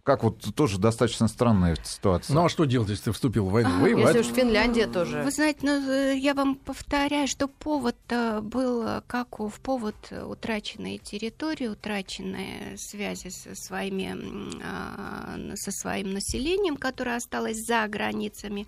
Как 0.03 0.23
вот 0.23 0.39
тоже 0.55 0.79
достаточно 0.79 1.27
странная 1.27 1.77
ситуация. 1.83 2.33
Ну 2.33 2.45
а 2.45 2.49
что 2.49 2.65
делать, 2.65 2.89
если 2.89 3.05
ты 3.05 3.11
вступил 3.11 3.45
в 3.47 3.51
войну? 3.51 3.69
А, 3.69 3.79
Воевать? 3.79 4.15
Если 4.15 4.31
уж 4.31 4.35
Финляндия 4.35 4.87
тоже. 4.87 5.21
Вы 5.21 5.29
знаете, 5.29 5.59
ну, 5.61 5.91
э, 5.91 6.17
я 6.17 6.33
вам 6.33 6.55
повторяю, 6.55 7.27
что 7.27 7.47
повод 7.47 7.97
был, 8.41 9.01
как 9.05 9.39
в 9.39 9.59
повод 9.61 9.95
утраченной 10.11 10.97
территории, 10.97 11.67
утраченные 11.67 12.77
связи 12.77 13.29
со, 13.29 13.53
своими, 13.53 14.15
а, 14.63 15.37
со 15.55 15.71
своим 15.71 16.13
населением, 16.13 16.77
которое 16.77 17.17
осталось 17.17 17.57
за 17.57 17.87
границами. 17.87 18.65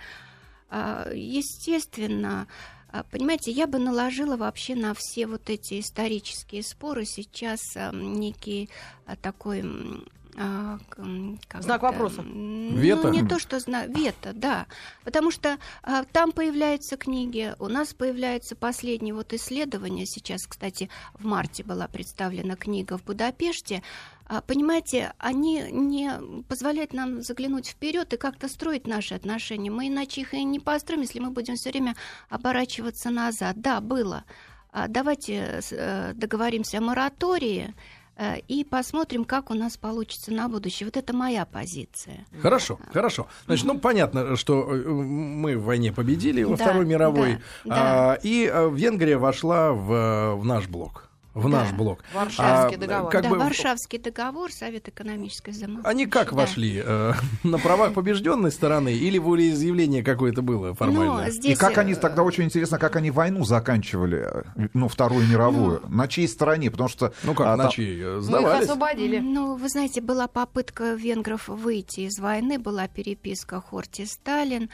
А, 0.70 1.10
естественно, 1.12 2.48
понимаете, 3.12 3.52
я 3.52 3.68
бы 3.68 3.80
наложила 3.80 4.38
вообще 4.38 4.76
на 4.76 4.94
все 4.94 5.28
вот 5.28 5.50
эти 5.50 5.80
исторические 5.80 6.64
споры 6.64 7.06
сейчас 7.06 7.60
некий 7.94 8.70
а, 9.06 9.16
такой 9.16 9.64
а, 10.38 10.80
знак 11.60 11.82
вопроса. 11.82 12.22
Вето? 12.22 13.08
Ну, 13.08 13.14
не 13.14 13.28
то, 13.28 13.40
что 13.40 13.60
знак. 13.60 13.90
Вето, 13.90 14.34
да. 14.34 14.68
Потому 15.04 15.32
что 15.32 15.58
а, 15.84 16.04
там 16.06 16.32
появляются 16.32 16.98
книги, 16.98 17.54
у 17.60 17.68
нас 17.68 17.94
появляется 17.94 18.56
последнее 18.56 19.14
вот 19.14 19.34
исследование. 19.34 20.06
Сейчас, 20.06 20.46
кстати, 20.48 20.90
в 21.14 21.26
марте 21.26 21.64
была 21.64 21.88
представлена 21.88 22.56
книга 22.56 22.98
в 22.98 23.04
Будапеште. 23.04 23.84
А, 24.32 24.40
понимаете, 24.40 25.12
они 25.18 25.62
не 25.72 26.10
позволяют 26.48 26.94
нам 26.94 27.22
заглянуть 27.22 27.68
вперед 27.68 28.14
и 28.14 28.18
как-то 28.18 28.48
строить 28.48 28.88
наши 28.88 29.14
отношения. 29.14 29.70
Мы 29.70 29.90
иначе 29.90 30.22
их 30.22 30.34
и 30.34 30.42
не 30.46 30.62
построим, 30.62 31.02
если 31.02 31.20
мы 31.20 31.32
будем 31.32 31.58
все 31.58 31.70
время 31.70 31.98
оборачиваться 32.30 33.10
назад. 33.10 33.60
Да, 33.60 33.82
было. 33.82 34.24
А, 34.72 34.88
давайте 34.88 35.60
э, 35.72 36.14
договоримся 36.14 36.78
о 36.78 36.82
моратории 36.82 37.76
Э, 38.22 38.38
и 38.48 38.64
посмотрим, 38.64 39.26
как 39.26 39.50
у 39.50 39.56
нас 39.56 39.78
получится 39.78 40.32
на 40.32 40.48
будущее. 40.48 40.86
Вот 40.86 40.96
это 40.96 41.16
моя 41.16 41.46
позиция. 41.46 42.26
Хорошо, 42.42 42.78
хорошо. 42.94 43.28
Значит, 43.48 43.66
ну 43.66 43.80
понятно, 43.80 44.36
что 44.36 44.62
э, 44.72 44.88
мы 44.88 45.58
в 45.58 45.64
войне 45.64 45.92
победили 45.92 46.44
во 46.44 46.56
да, 46.56 46.66
Второй 46.66 46.86
мировой, 46.86 47.40
да, 47.66 47.76
да. 47.76 48.12
А, 48.12 48.20
и 48.22 48.50
э, 48.52 48.70
Венгрия 48.72 49.18
вошла 49.18 49.72
в, 49.72 50.36
в 50.36 50.46
наш 50.46 50.68
блок 50.68 51.10
в 51.34 51.44
да. 51.50 51.64
наш 51.64 51.72
блок. 51.72 52.04
Варшавский 52.14 52.76
а, 52.76 52.80
договор. 52.80 53.12
Как 53.12 53.24
да, 53.24 53.30
бы... 53.30 53.38
Варшавский 53.38 54.00
договор, 54.00 54.52
Совет 54.52 54.88
экономической 54.90 55.52
взаимопомощи. 55.52 55.88
Они 55.88 56.06
как 56.06 56.32
да. 56.32 56.36
вошли? 56.38 56.82
Э, 56.84 57.14
на 57.44 57.58
правах 57.58 57.94
побежденной 57.94 58.52
стороны 58.52 58.94
или 58.94 59.18
волеизъявление 59.18 60.04
какое-то 60.04 60.42
было 60.42 60.74
формальное? 60.74 61.26
Ну, 61.28 61.32
здесь... 61.32 61.58
И 61.58 61.60
как 61.60 61.78
они, 61.78 61.94
э, 61.94 61.96
тогда 61.96 62.24
очень 62.24 62.46
интересно, 62.46 62.78
как 62.78 62.96
они 62.98 63.12
войну 63.12 63.46
заканчивали, 63.46 64.30
ну, 64.74 64.88
Вторую 64.88 65.28
мировую, 65.28 65.82
ну, 65.88 65.96
на 65.96 66.08
чьей 66.08 66.28
стороне? 66.28 66.70
Потому 66.70 66.90
что... 66.90 67.14
Ну 67.24 67.34
как, 67.34 67.48
а, 67.48 67.56
на 67.56 67.70
чьей? 67.70 68.00
Э, 68.02 68.20
Сдавались? 68.20 68.64
их 68.64 68.70
освободили. 68.70 69.20
Ну, 69.20 69.56
вы 69.56 69.70
знаете, 69.70 70.02
была 70.02 70.28
попытка 70.28 70.94
венгров 70.94 71.48
выйти 71.48 72.02
из 72.02 72.20
войны, 72.20 72.60
была 72.60 72.88
переписка 72.88 73.62
Хорти-Сталин, 73.62 74.64
э, 74.64 74.68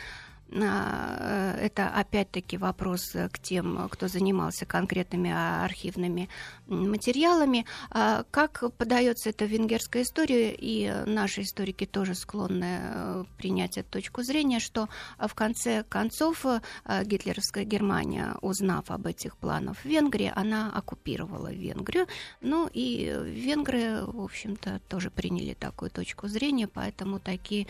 это 0.50 1.92
опять-таки 1.94 2.58
вопрос 2.58 3.12
к 3.32 3.40
тем, 3.40 3.88
кто 3.90 4.08
занимался 4.08 4.66
конкретными 4.66 5.32
архивными 5.32 6.30
материалами. 6.68 7.66
А, 7.92 8.24
как 8.32 8.64
подается 8.78 9.30
эта 9.30 9.46
венгерская 9.46 10.04
история, 10.04 10.54
и 10.54 10.92
наши 11.06 11.42
историки 11.42 11.86
тоже 11.86 12.16
склонны 12.16 12.80
э, 12.82 13.24
принять 13.38 13.78
эту 13.78 13.90
точку 13.92 14.24
зрения, 14.24 14.60
что 14.60 14.90
в 15.18 15.34
конце 15.34 15.84
концов 15.84 16.46
э, 16.46 16.60
гитлеровская 17.04 17.64
Германия, 17.64 18.36
узнав 18.42 18.92
об 18.92 19.08
этих 19.08 19.38
планах 19.38 19.78
в 19.78 19.86
Венгрии, 19.86 20.32
она 20.36 20.72
оккупировала 20.74 21.52
Венгрию. 21.52 22.08
Ну 22.42 22.70
и 22.72 23.14
венгры, 23.24 24.04
в 24.06 24.22
общем-то, 24.22 24.82
тоже 24.88 25.10
приняли 25.10 25.54
такую 25.54 25.92
точку 25.92 26.28
зрения, 26.28 26.68
поэтому 26.68 27.20
такие 27.20 27.68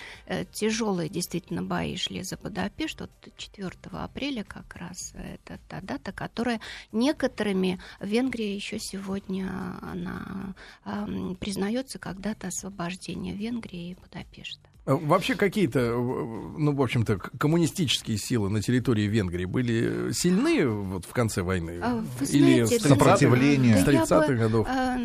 тяжелые 0.52 1.10
действительно 1.10 1.62
бои 1.62 1.96
шли 1.98 2.24
за 2.24 2.38
Будапешт, 2.38 3.02
вот 3.02 3.12
4 3.38 3.70
апреля 3.92 4.44
как 4.44 4.76
раз 4.76 5.14
это 5.14 5.60
та 5.68 5.82
дата, 5.82 6.12
которая 6.12 6.60
некоторыми 6.92 7.80
в 8.00 8.06
Венгрии 8.08 8.56
еще 8.56 8.80
сегодня 8.92 9.50
она 9.82 10.56
э, 10.86 11.36
признается 11.40 12.00
как 12.00 12.20
дата 12.20 12.48
освобождения 12.48 13.34
Венгрии 13.34 13.92
и 13.92 13.96
Будапешта. 13.96 14.68
Э, 14.86 14.94
вообще 14.94 15.36
какие-то, 15.36 15.92
ну, 15.92 16.74
в 16.74 16.82
общем-то, 16.82 17.18
коммунистические 17.18 18.18
силы 18.18 18.50
на 18.50 18.62
территории 18.62 19.04
Венгрии 19.04 19.46
были 19.46 20.12
сильны 20.14 20.66
вот 20.66 21.06
в 21.06 21.12
конце 21.12 21.42
войны? 21.42 21.80
А, 21.82 21.96
вы 22.20 22.26
Или 22.28 22.64
знаете, 22.64 22.88
сопротивление? 22.88 23.78
С 23.78 23.86
30-х 23.86 24.34
годов? 24.34 24.68
А, 24.70 24.98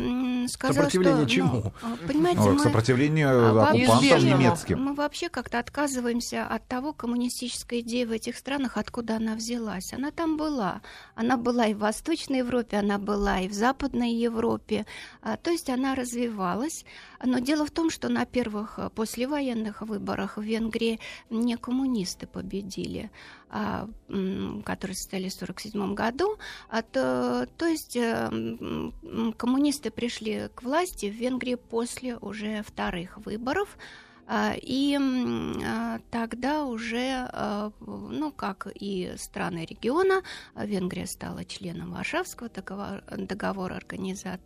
сказала, 0.47 0.75
сопротивление 0.75 1.27
что, 1.27 1.29
чему? 1.29 1.61
Ну, 1.63 1.73
а, 1.81 2.07
понимаете, 2.07 2.41
Ой, 2.41 2.53
мы, 2.53 2.59
сопротивлению 2.59 3.59
а, 3.59 3.69
оккупантам 3.69 4.25
немецким. 4.25 4.81
Мы 4.81 4.93
вообще 4.93 5.29
как-то 5.29 5.59
отказываемся 5.59 6.45
от 6.45 6.67
того 6.67 6.93
коммунистической 6.93 7.81
идеи 7.81 8.05
в 8.05 8.11
этих 8.11 8.37
странах, 8.37 8.77
откуда 8.77 9.17
она 9.17 9.35
взялась. 9.35 9.93
Она 9.93 10.11
там 10.11 10.37
была. 10.37 10.81
Она 11.15 11.37
была 11.37 11.67
и 11.67 11.73
в 11.73 11.79
Восточной 11.79 12.39
Европе, 12.39 12.77
она 12.77 12.97
была 12.97 13.41
и 13.41 13.47
в 13.47 13.53
Западной 13.53 14.13
Европе. 14.13 14.85
А, 15.21 15.37
то 15.37 15.51
есть 15.51 15.69
она 15.69 15.95
развивалась. 15.95 16.85
Но 17.23 17.39
дело 17.39 17.65
в 17.65 17.71
том, 17.71 17.89
что 17.89 18.09
на 18.09 18.25
первых 18.25 18.79
послевоенных 18.95 19.81
выборах 19.81 20.37
в 20.37 20.41
Венгрии 20.41 20.99
не 21.29 21.55
коммунисты 21.55 22.27
победили, 22.27 23.11
которые 24.65 24.95
состоялись 24.95 25.33
в 25.33 25.43
1947 25.43 25.93
году. 25.93 26.37
А 26.69 26.81
то, 26.81 27.47
то 27.57 27.65
есть 27.65 27.95
э, 27.95 28.29
коммунисты 29.37 29.91
пришли 29.91 30.49
к 30.55 30.63
власти 30.63 31.09
в 31.09 31.13
Венгрии 31.13 31.55
после 31.55 32.17
уже 32.17 32.63
вторых 32.63 33.17
выборов. 33.17 33.77
А, 34.25 34.53
и 34.55 34.97
а, 34.97 35.99
тогда 36.09 36.65
уже, 36.65 37.27
а, 37.31 37.71
ну, 37.81 38.31
как 38.31 38.67
и 38.73 39.13
страны 39.17 39.65
региона, 39.69 40.21
Венгрия 40.55 41.07
стала 41.07 41.43
членом 41.45 41.91
Варшавского 41.91 42.49
договора, 42.49 43.03
договора 43.17 43.75
организа, 43.75 44.39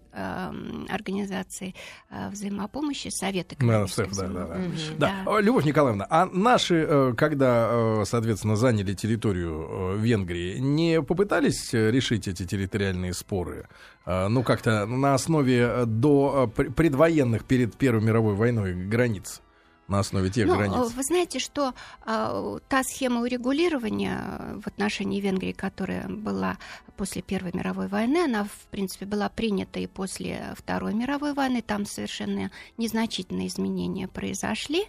организации 0.90 1.76
взаимопомощи, 2.10 3.10
Совета 3.10 3.54
экономической 3.56 4.06
да, 4.06 4.10
взаимопомощи. 4.12 4.92
Да, 4.98 5.24
да. 5.26 5.32
Да. 5.32 5.42
Любовь 5.42 5.66
Николаевна, 5.66 6.08
а 6.10 6.26
наши, 6.26 6.86
э, 6.88 7.14
когда, 7.16 7.70
э, 7.72 8.04
соответственно, 8.06 8.56
заняли 8.56 8.94
территорию 8.94 9.68
э, 9.70 9.98
Венгрии, 9.98 10.58
не 10.58 11.02
попытались 11.02 11.74
решить 11.74 12.28
эти 12.28 12.46
территориальные 12.46 13.14
споры? 13.14 13.68
Ну, 14.06 14.42
как-то 14.44 14.86
на 14.86 15.16
основе 15.16 15.86
до 15.86 16.48
предвоенных 16.48 17.44
перед 17.44 17.76
Первой 17.76 18.02
мировой 18.02 18.36
войной 18.36 18.74
границ? 18.74 19.42
На 19.88 20.00
основе 20.00 20.30
тех 20.30 20.48
ну, 20.48 20.56
границ? 20.56 20.92
Вы 20.92 21.04
знаете, 21.04 21.40
что 21.40 21.74
э, 22.06 22.60
та 22.68 22.84
схема 22.84 23.22
урегулирования 23.22 24.60
в 24.64 24.68
отношении 24.68 25.22
Венгрии, 25.22 25.54
которая 25.54 26.08
была 26.08 26.58
после 26.98 27.22
Первой 27.22 27.52
мировой 27.54 27.88
войны, 27.88 28.24
она, 28.24 28.44
в 28.44 28.68
принципе, 28.72 29.06
была 29.06 29.30
принята 29.30 29.80
и 29.80 29.88
после 29.88 30.54
Второй 30.58 30.94
мировой 30.94 31.34
войны. 31.34 31.62
Там 31.62 31.86
совершенно 31.86 32.52
незначительные 32.78 33.48
изменения 33.48 34.08
произошли. 34.08 34.86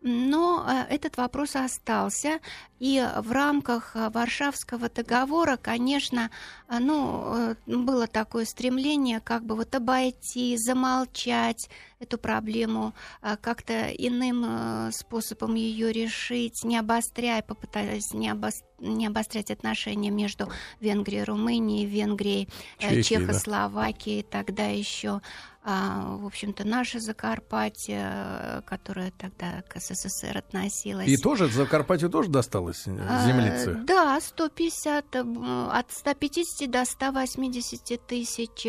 Но 0.00 0.64
э, 0.64 0.94
этот 0.94 1.16
вопрос 1.16 1.56
остался, 1.56 2.38
и 2.78 3.04
в 3.16 3.32
рамках 3.32 3.96
э, 3.96 4.10
Варшавского 4.10 4.88
договора, 4.88 5.56
конечно, 5.56 6.30
э, 6.68 6.78
ну, 6.78 7.56
было 7.66 8.06
такое 8.06 8.44
стремление 8.44 9.18
как 9.18 9.44
бы 9.44 9.56
вот 9.56 9.74
обойти, 9.74 10.56
замолчать 10.56 11.68
эту 11.98 12.16
проблему, 12.16 12.94
как-то 13.40 13.88
иным 13.88 14.92
способом 14.92 15.56
ее 15.56 15.92
решить, 15.92 16.62
не 16.62 16.78
обостряя, 16.78 17.42
попытаясь 17.42 18.14
не, 18.14 18.30
обос... 18.30 18.62
не 18.78 19.08
обострять 19.08 19.50
отношения 19.50 20.10
между 20.10 20.48
Венгрией 20.78 21.24
Румынией, 21.24 21.86
Венгрией, 21.86 22.48
Чехией, 22.78 23.02
Чехословакией 23.02 24.22
да. 24.22 24.28
тогда 24.30 24.66
еще 24.66 25.22
а, 25.70 26.16
в 26.16 26.24
общем-то, 26.24 26.66
наше 26.66 26.98
Закарпатье, 26.98 28.62
которое 28.64 29.10
тогда 29.10 29.62
к 29.68 29.78
СССР 29.78 30.38
относилось. 30.38 31.06
И 31.06 31.18
тоже 31.18 31.46
Закарпатью 31.48 32.08
тоже 32.08 32.30
досталось 32.30 32.84
э, 32.86 32.98
а, 33.06 33.26
землицы? 33.26 33.76
А, 33.78 33.84
да, 33.84 34.18
150, 34.18 35.14
э, 35.14 35.24
от 35.70 35.92
150 35.92 36.70
до 36.70 36.86
180 36.86 38.06
тысяч 38.06 38.66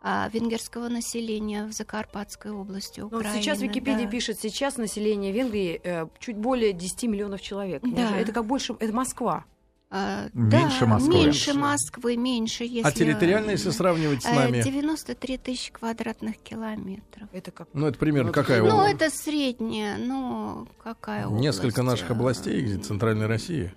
а, 0.00 0.30
венгерского 0.32 0.88
населения 0.88 1.66
в 1.66 1.72
Закарпатской 1.72 2.50
области 2.50 3.00
Украины. 3.00 3.28
Ну, 3.28 3.34
вот 3.34 3.42
сейчас 3.42 3.60
Википедия 3.60 4.06
да. 4.06 4.10
пишет, 4.10 4.38
сейчас 4.40 4.78
население 4.78 5.32
Венгрии 5.32 5.78
э, 5.84 6.06
чуть 6.18 6.38
более 6.38 6.72
10 6.72 7.02
миллионов 7.10 7.42
человек. 7.42 7.82
Да. 7.82 8.16
Это 8.16 8.32
как 8.32 8.46
больше, 8.46 8.74
это 8.80 8.94
Москва. 8.94 9.44
А, 9.90 10.28
меньше 10.34 10.80
да, 10.80 10.86
Москвы. 10.86 11.14
Меньше 11.14 11.54
Москвы, 11.54 12.16
меньше. 12.16 12.64
Если... 12.64 12.82
А 12.86 12.92
территориально, 12.92 13.52
если 13.52 13.70
сравнивать 13.70 14.22
с 14.22 14.26
э, 14.26 14.34
нами? 14.34 14.62
93 14.62 15.38
тысячи 15.38 15.72
квадратных 15.72 16.36
километров. 16.38 17.28
Это 17.32 17.50
как? 17.50 17.68
Ну, 17.72 17.86
это 17.86 17.98
примерно 17.98 18.28
ну, 18.28 18.34
какая 18.34 18.62
Ну, 18.62 18.82
это 18.82 19.08
средняя, 19.08 19.96
ну, 19.96 20.68
какая 20.82 21.26
область? 21.26 21.42
Несколько 21.42 21.82
наших 21.82 22.10
областей 22.10 22.76
Центральной 22.76 23.26
России. 23.26 23.72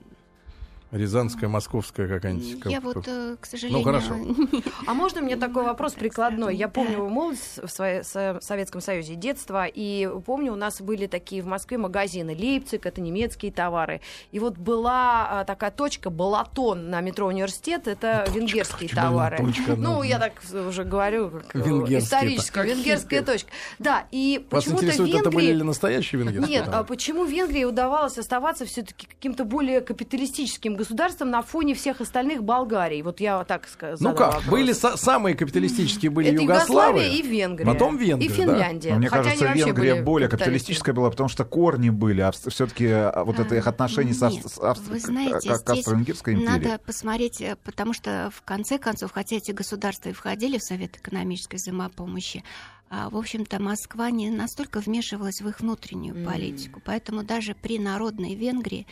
Рязанская, 0.91 1.49
московская 1.49 2.07
какая-нибудь. 2.07 2.65
Я 2.65 2.81
вот, 2.81 3.07
э, 3.07 3.37
к 3.39 3.45
сожалению... 3.45 3.79
Ну, 3.79 3.83
хорошо. 3.83 4.15
А 4.87 4.93
можно 4.93 5.21
мне 5.21 5.37
такой 5.37 5.63
вопрос 5.63 5.93
прикладной? 5.93 6.55
Я 6.55 6.67
помню 6.67 7.07
молодость 7.07 7.59
в 7.63 8.41
Советском 8.41 8.81
Союзе, 8.81 9.15
детство, 9.15 9.65
и 9.65 10.09
помню, 10.25 10.51
у 10.51 10.55
нас 10.55 10.81
были 10.81 11.07
такие 11.07 11.41
в 11.41 11.45
Москве 11.45 11.77
магазины. 11.77 12.35
Лейпциг, 12.35 12.85
это 12.85 12.99
немецкие 12.99 13.51
товары. 13.51 14.01
И 14.31 14.39
вот 14.39 14.57
была 14.57 15.41
а, 15.41 15.45
такая 15.45 15.71
точка, 15.71 16.09
Балатон 16.09 16.89
на 16.89 16.99
метро 17.01 17.27
Университет, 17.27 17.87
это 17.87 18.23
точка, 18.25 18.39
венгерские 18.39 18.89
точка, 18.89 18.95
товары. 19.01 19.37
Точка, 19.37 19.75
ну, 19.75 19.95
ну, 19.95 20.03
я 20.03 20.19
так 20.19 20.33
уже 20.67 20.83
говорю, 20.83 21.41
как 21.47 21.65
историческая, 21.65 22.65
венгерская 22.65 23.23
точка. 23.23 23.49
Да, 23.79 24.07
и 24.11 24.45
почему-то 24.49 24.85
Венгрии... 24.85 25.19
это 25.19 25.31
были 25.31 25.53
ли 25.53 25.63
настоящие 25.63 26.21
венгерские 26.21 26.59
Нет, 26.59 26.69
а 26.71 26.83
почему 26.83 27.23
Венгрии 27.23 27.63
удавалось 27.63 28.17
оставаться 28.17 28.65
все-таки 28.65 29.07
каким-то 29.07 29.45
более 29.45 29.81
капиталистическим 29.81 30.75
государством 30.81 31.29
на 31.29 31.41
фоне 31.41 31.75
всех 31.75 32.01
остальных 32.01 32.43
Болгарий. 32.43 33.01
Вот 33.01 33.19
я 33.19 33.43
так 33.43 33.67
сказала. 33.67 34.11
Ну 34.11 34.15
как, 34.15 34.35
вопрос. 34.35 34.49
были 34.49 34.73
са- 34.73 34.97
самые 34.97 35.35
капиталистические 35.35 36.09
были 36.09 36.31
Это 36.31 36.41
Югославия 36.41 37.09
и 37.09 37.21
Венгрия. 37.21 37.65
Потом 37.65 37.97
Венгрия. 37.97 38.27
И 38.27 38.29
Финляндия. 38.29 38.91
Да? 38.91 38.97
мне 38.97 39.07
Хотя 39.07 39.23
кажется, 39.23 39.53
Венгрия 39.53 40.01
более 40.01 40.27
капиталистическая 40.27 40.93
была, 40.93 41.11
потому 41.11 41.29
что 41.29 41.45
корни 41.45 41.89
были, 41.89 42.21
а 42.21 42.31
все-таки 42.31 42.87
а, 42.87 43.23
вот 43.23 43.39
это 43.39 43.55
их 43.55 43.67
отношение 43.67 44.13
с, 44.13 44.23
Австро-Венгерской 44.23 46.33
империей. 46.33 46.51
Надо 46.51 46.79
посмотреть, 46.79 47.41
э, 47.41 47.55
потому 47.63 47.93
что 47.93 48.31
в 48.33 48.41
конце 48.41 48.77
концов, 48.77 49.11
хотя 49.11 49.35
эти 49.35 49.51
государства 49.51 50.09
и 50.09 50.13
входили 50.13 50.57
в 50.57 50.63
Совет 50.63 50.97
экономической 50.97 51.57
взаимопомощи, 51.57 52.43
а, 52.89 53.09
в 53.09 53.15
общем-то, 53.15 53.61
Москва 53.61 54.11
не 54.11 54.29
настолько 54.29 54.79
вмешивалась 54.79 55.41
в 55.41 55.47
их 55.47 55.61
внутреннюю 55.61 56.15
mm. 56.15 56.25
политику. 56.25 56.81
Поэтому 56.83 57.23
даже 57.23 57.55
при 57.55 57.79
народной 57.79 58.35
Венгрии 58.35 58.85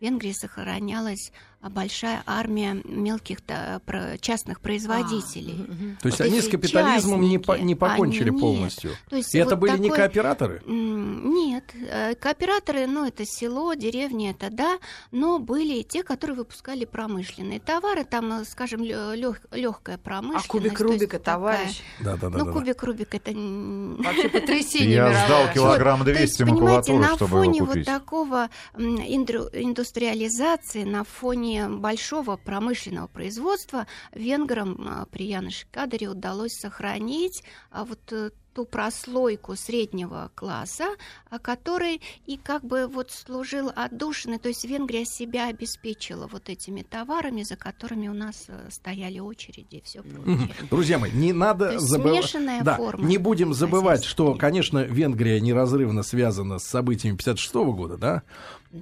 Венгрии 0.00 0.32
сохранялась 0.32 1.32
большая 1.70 2.22
армия 2.26 2.80
мелких 2.84 3.38
частных 4.20 4.60
производителей. 4.60 5.66
А, 5.98 6.02
То 6.02 6.08
есть 6.08 6.20
они 6.20 6.40
с 6.40 6.48
капитализмом 6.48 7.22
не, 7.22 7.38
по, 7.38 7.58
не 7.58 7.74
покончили 7.74 8.30
они, 8.30 8.40
полностью. 8.40 8.90
То 9.08 9.16
есть 9.16 9.34
И 9.34 9.38
вот 9.38 9.46
это 9.46 9.56
были 9.56 9.70
такой... 9.72 9.84
не 9.84 9.90
кооператоры? 9.90 10.62
Нет. 10.66 11.64
Э, 11.88 12.14
кооператоры, 12.14 12.86
ну, 12.86 13.06
это 13.06 13.24
село, 13.24 13.74
деревня, 13.74 14.30
это 14.30 14.50
да, 14.50 14.78
но 15.10 15.38
были 15.38 15.80
и 15.80 15.84
те, 15.84 16.02
которые 16.02 16.36
выпускали 16.36 16.84
промышленные 16.84 17.60
товары, 17.60 18.04
там, 18.04 18.40
э, 18.40 18.44
скажем, 18.44 18.82
легкая 18.82 19.98
промышленность. 19.98 20.46
А 20.46 20.48
кубик 20.48 20.80
Рубика, 20.80 21.18
товарищ? 21.18 21.80
Да, 22.00 22.16
да, 22.16 22.30
да. 22.30 22.38
Ну, 22.38 22.44
да, 22.46 22.52
кубик 22.52 22.82
Рубик 22.82 23.14
это 23.14 23.32
вообще 23.32 24.28
потрясение. 24.28 24.94
Я 24.94 25.26
сдал 25.26 25.52
килограмм 25.52 26.04
200 26.04 26.42
вот, 26.42 26.52
макулатуры, 26.52 26.98
на 26.98 27.16
чтобы 27.16 27.30
фоне 27.30 27.58
его 27.58 27.66
купить. 27.66 27.86
вот 27.86 27.94
такого 27.94 28.48
индустриализации, 28.76 30.84
на 30.84 31.04
фоне 31.04 31.55
большого 31.68 32.36
промышленного 32.36 33.06
производства 33.06 33.86
венграм 34.12 34.76
а, 34.86 35.06
при 35.06 35.26
Яноше 35.26 35.66
Кадыре 35.70 36.08
удалось 36.08 36.52
сохранить 36.52 37.42
а 37.70 37.84
вот 37.84 38.00
э, 38.12 38.30
ту 38.56 38.64
прослойку 38.64 39.54
среднего 39.54 40.30
класса, 40.34 40.86
а, 41.28 41.38
который 41.38 42.00
и 42.24 42.38
как 42.38 42.64
бы 42.64 42.86
вот 42.86 43.10
служил 43.10 43.70
отдушиной, 43.76 44.38
то 44.38 44.48
есть 44.48 44.64
Венгрия 44.64 45.04
себя 45.04 45.48
обеспечила 45.48 46.26
вот 46.26 46.48
этими 46.48 46.80
товарами, 46.80 47.42
за 47.42 47.56
которыми 47.56 48.08
у 48.08 48.14
нас 48.14 48.46
э, 48.48 48.68
стояли 48.70 49.18
очереди 49.18 49.76
и 49.76 49.82
все 49.82 50.02
прочее. 50.02 50.54
Друзья 50.70 50.98
мои, 50.98 51.10
не 51.12 51.34
надо 51.34 51.78
забывать... 51.78 52.34
Да, 52.62 52.78
не 52.96 53.18
будем 53.18 53.52
забывать, 53.52 54.04
что, 54.04 54.34
конечно, 54.34 54.78
Венгрия 54.78 55.38
неразрывно 55.38 56.02
связана 56.02 56.58
с 56.58 56.64
событиями 56.64 57.16
56 57.18 57.54
года, 57.54 57.98
да, 57.98 58.22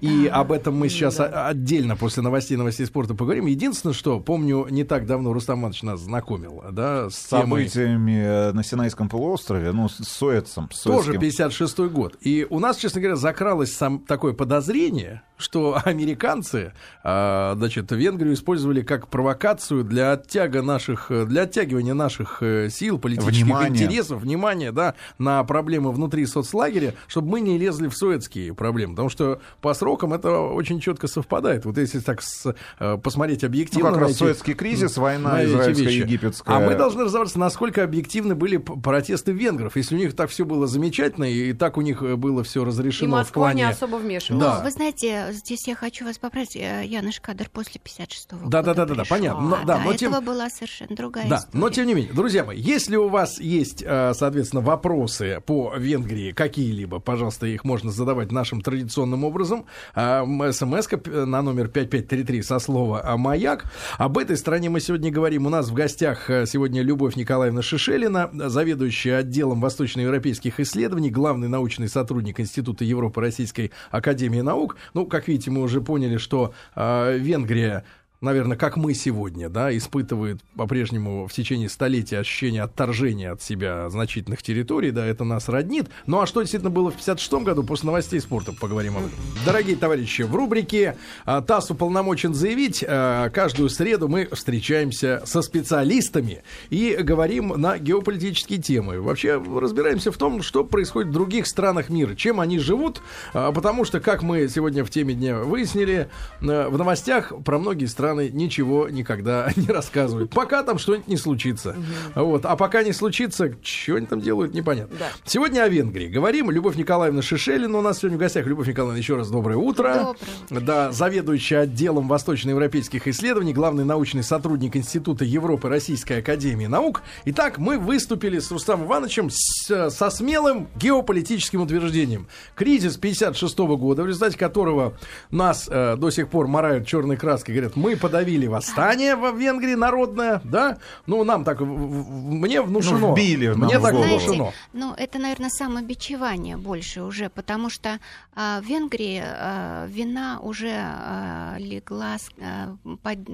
и 0.01 0.27
об 0.27 0.53
этом 0.53 0.77
мы 0.77 0.89
сейчас 0.89 1.17
да. 1.17 1.49
отдельно 1.49 1.97
после 1.97 2.23
новостей 2.23 2.57
новостей 2.57 2.87
спорта 2.87 3.15
поговорим. 3.15 3.47
Единственное, 3.47 3.95
что 3.95 4.21
помню, 4.21 4.67
не 4.71 4.85
так 4.85 5.07
давно 5.07 5.33
Рустам 5.33 5.61
Иванович 5.61 5.83
нас 5.83 6.01
знакомил, 6.01 6.63
да, 6.73 7.11
с 7.11 7.17
событиями 7.17 8.13
темой... 8.13 8.53
на 8.53 8.65
Синайском 8.65 9.09
полуострове, 9.09 9.73
ну, 9.73 9.89
с 9.89 9.97
Суэцем. 9.97 10.69
С 10.73 10.83
Тоже 10.83 11.15
56-й 11.15 11.89
год. 11.89 12.17
И 12.21 12.47
у 12.49 12.59
нас, 12.59 12.77
честно 12.77 13.01
говоря, 13.01 13.17
закралось 13.17 13.73
сам 13.73 14.01
такое 14.01 14.33
подозрение, 14.33 15.23
что 15.37 15.79
американцы, 15.85 16.73
а, 17.03 17.55
значит, 17.57 17.91
Венгрию 17.91 18.35
использовали 18.35 18.83
как 18.83 19.09
провокацию 19.09 19.85
для 19.85 20.13
оттяга 20.13 20.63
наших, 20.63 21.11
для 21.27 21.43
оттягивания 21.43 21.95
наших 21.95 22.43
э, 22.43 22.69
сил, 22.71 22.99
политических 22.99 23.45
внимание. 23.45 23.85
интересов, 23.85 24.23
внимания, 24.23 24.73
да, 24.73 24.95
на 25.19 25.43
проблемы 25.45 25.93
внутри 25.93 26.27
соцлагеря, 26.27 26.95
чтобы 27.07 27.29
мы 27.31 27.41
не 27.41 27.59
лезли 27.59 27.89
в 27.89 27.97
суэцкие 27.97 28.55
проблемы, 28.55 28.95
потому 28.95 29.09
что 29.09 29.41
по 29.61 29.75
срокам 29.75 30.15
это 30.15 30.39
очень 30.39 30.81
четко 30.81 31.07
совпадает. 31.07 31.65
Вот 31.65 31.79
если 31.79 32.01
так 32.01 32.23
с, 32.23 32.55
э, 32.79 32.99
посмотреть 32.99 33.45
объективно... 33.45 33.91
Ну, 33.91 33.95
как 33.95 34.03
раз 34.05 34.17
Суэцкий 34.17 34.55
кризис, 34.55 34.97
война 34.97 35.45
израильско-египетская. 35.45 36.57
А 36.57 36.61
мы 36.61 36.75
должны 36.75 37.05
разобраться, 37.05 37.39
насколько 37.39 37.83
объективны 37.83 38.35
были 38.35 38.57
протесты 38.57 39.33
венгров. 39.33 39.77
Если 39.77 39.95
у 39.95 39.99
них 39.99 40.15
так 40.15 40.31
все 40.31 40.45
было 40.45 40.67
замечательно, 40.67 41.25
и 41.25 41.53
так 41.53 41.77
у 41.77 41.81
них 41.81 42.03
было 42.03 42.45
все 42.45 42.65
разрешено 42.65 43.17
и 43.17 43.19
Москва 43.19 43.31
в 43.31 43.33
плане... 43.33 43.63
не 43.63 43.69
особо 43.69 43.97
вмешивалась. 43.97 44.47
Да. 44.47 44.59
Ну, 44.59 44.65
вы 44.65 44.71
знаете, 44.71 45.24
здесь 45.33 45.67
я 45.67 45.75
хочу 45.75 46.05
вас 46.05 46.19
поправить. 46.19 46.57
Э, 46.57 46.83
Яныш 46.85 47.21
Кадр 47.21 47.49
после 47.51 47.81
56-го 47.81 48.49
да, 48.49 48.63
года 48.63 48.63
Да, 48.63 48.75
да, 48.75 48.87
да, 48.87 48.95
да, 48.95 49.05
понятно. 49.09 49.41
Но, 49.41 49.65
да, 49.65 49.79
но 49.79 49.95
тем... 49.95 50.13
этого 50.13 50.25
была 50.25 50.51
совершенно 50.51 50.95
другая 50.97 51.29
да, 51.29 51.37
история. 51.37 51.59
Но, 51.61 51.71
тем 51.71 51.87
не 51.87 51.95
менее, 51.95 52.13
друзья 52.13 52.45
мои, 52.45 52.61
если 52.61 52.97
у 52.97 53.09
вас 53.09 53.41
есть, 53.41 53.83
э, 53.87 54.13
соответственно, 54.15 54.63
вопросы 54.63 55.43
по 55.47 55.75
Венгрии 55.77 56.33
какие-либо, 56.33 56.99
пожалуйста, 56.99 57.47
их 57.47 57.65
можно 57.65 57.91
задавать 57.91 58.33
нашим 58.33 58.61
традиционным 58.61 59.25
образом. 59.25 59.67
А, 59.95 60.25
СМС 60.53 60.89
на 61.07 61.43
номер 61.43 61.69
5533 61.69 62.43
со 62.43 62.59
слова 62.59 63.03
«А 63.05 63.17
«Маяк». 63.17 63.65
Об 63.99 64.19
этой 64.19 64.37
стране 64.37 64.71
мы 64.71 64.81
сегодня 64.81 65.11
говорим. 65.11 65.47
У 65.47 65.51
нас 65.51 65.69
в 65.69 65.75
гостях 65.75 66.31
э, 66.31 66.47
сегодня 66.47 66.83
Любовь 66.83 67.17
Николаевна 67.17 67.63
Шишелина, 67.63 68.31
заведующая 68.33 69.19
отделом 69.19 69.61
восточноевропейских 69.61 70.61
исследований, 70.61 71.11
главный 71.11 71.49
научный 71.49 71.89
сотрудник 71.89 72.41
Института 72.41 72.85
Европы 72.85 73.21
Российской 73.21 73.73
Академии 73.91 74.41
Наук. 74.41 74.77
Ну, 74.95 75.07
как 75.15 75.29
видите, 75.29 75.53
мы 75.53 75.63
уже 75.63 75.81
поняли, 75.81 76.17
что 76.17 76.55
э, 76.75 77.19
Венгрия 77.19 77.85
наверное, 78.21 78.57
как 78.57 78.77
мы 78.77 78.95
сегодня, 78.95 79.49
да, 79.49 79.77
испытывает 79.77 80.41
по-прежнему 80.57 81.27
в 81.27 81.33
течение 81.33 81.69
столетия 81.69 82.19
ощущение 82.19 82.63
отторжения 82.63 83.33
от 83.33 83.43
себя 83.43 83.89
значительных 83.91 84.43
территорий, 84.43 84.91
да, 84.91 85.05
это 85.05 85.25
нас 85.25 85.49
роднит. 85.49 85.89
Ну 86.07 86.21
а 86.21 86.27
что 86.27 86.41
действительно 86.41 86.71
было 86.71 86.91
в 86.91 86.95
56 86.95 87.33
году, 87.45 87.63
после 87.63 87.87
новостей 87.87 88.21
спорта 88.21 88.53
поговорим 88.53 88.97
об 88.97 89.07
этом. 89.07 89.19
Дорогие 89.45 89.77
товарищи, 89.77 90.23
в 90.23 90.35
рубрике 90.35 90.97
а, 91.25 91.43
«ТАСС 91.43 91.71
уполномочен 91.71 92.35
заявить» 92.35 92.85
а, 92.87 93.29
каждую 93.31 93.69
среду 93.69 94.09
мы 94.09 94.29
встречаемся 94.33 95.23
со 95.27 95.43
специалистами 95.43 96.43
и 96.71 96.97
говорим 97.01 97.49
на 97.49 97.79
геополитические 97.79 98.61
темы. 98.61 99.01
Вообще 99.01 99.35
разбираемся 99.35 100.11
в 100.11 100.17
том, 100.17 100.43
что 100.43 100.65
происходит 100.65 101.11
в 101.11 101.13
других 101.13 101.47
странах 101.47 101.91
мира, 101.91 102.15
чем 102.15 102.41
они 102.41 102.59
живут, 102.59 103.03
а, 103.33 103.53
потому 103.53 103.85
что, 103.85 104.01
как 104.01 104.23
мы 104.23 104.49
сегодня 104.49 104.85
в 104.85 104.91
теме 104.91 105.15
дня 105.15 105.39
выяснили, 105.39 106.09
в 106.41 106.79
новостях 106.79 107.33
про 107.45 107.59
многие 107.59 107.87
страны 107.87 108.14
страны 108.15 108.31
ничего 108.33 108.89
никогда 108.89 109.51
не 109.57 109.67
рассказывают. 109.67 110.31
Пока 110.31 110.63
там 110.63 110.79
что-нибудь 110.79 111.09
не 111.09 111.17
случится. 111.17 111.77
Вот. 112.15 112.47
А 112.47 112.57
пока 112.57 112.83
не 112.83 112.93
случится, 112.93 113.53
что 113.63 113.97
они 113.97 114.07
там 114.07 114.21
делают, 114.21 114.55
непонятно. 114.55 114.97
Да. 114.99 115.09
Сегодня 115.25 115.63
о 115.63 115.69
Венгрии. 115.69 116.09
Говорим. 116.09 116.51
Любовь 116.51 116.77
Николаевна 116.77 117.23
Шишелина 117.23 117.79
у 117.79 117.83
нас 117.83 117.99
сегодня 117.99 118.17
в 118.17 118.21
гостях. 118.21 118.47
Любовь 118.47 118.69
Николаевна, 118.69 118.99
еще 118.99 119.17
раз 119.17 119.31
доброе 119.31 119.57
утро. 119.57 120.15
Доброе 120.49 120.65
Да, 120.65 120.93
заведующая 120.93 121.61
отделом 121.61 122.09
восточноевропейских 122.09 123.09
исследований, 123.09 123.53
главный 123.53 123.85
научный 123.85 124.23
сотрудник 124.23 124.77
Института 124.77 125.25
Европы 125.25 125.69
Российской 125.69 126.21
Академии 126.21 126.67
Наук. 126.67 127.03
Итак, 127.25 127.59
мы 127.59 127.79
выступили 127.79 128.39
с 128.39 128.51
Рустамом 128.51 128.87
Ивановичем 128.87 129.31
с, 129.31 129.91
со 129.91 130.11
смелым 130.11 130.69
геополитическим 130.77 131.63
утверждением. 131.63 132.27
Кризис 132.55 132.97
56 132.97 133.59
года, 133.59 134.03
в 134.03 134.07
результате 134.07 134.39
которого 134.39 134.95
нас 135.31 135.69
э, 135.69 135.97
до 135.97 136.11
сих 136.11 136.29
пор 136.29 136.47
морают 136.47 136.87
черной 136.87 137.17
краской, 137.17 137.55
говорят, 137.55 137.77
мы 137.77 137.94
подавили 137.97 138.47
восстание 138.47 139.17
в 139.17 139.37
Венгрии 139.37 139.75
народное, 139.75 140.41
да? 140.45 140.79
Ну, 141.07 141.25
нам 141.25 141.45
так, 141.45 141.61
мне 141.61 142.63
внушено. 142.63 142.99
Ну, 142.99 143.13
вбили 143.15 143.49
мне 143.49 143.79
так 143.79 143.93
голову. 143.93 144.09
внушено. 144.09 144.53
Ну, 144.73 144.95
это, 144.95 145.19
наверное, 145.19 145.51
самобичевание 145.51 146.57
больше 146.57 147.03
уже, 147.03 147.29
потому 147.29 147.71
что 147.71 147.99
а, 148.35 148.61
в 148.61 148.65
Венгрии 148.65 149.23
а, 149.25 149.87
вина 149.87 150.41
уже 150.41 150.73
а, 150.73 151.57
легла, 151.59 152.17
а, 152.41 152.77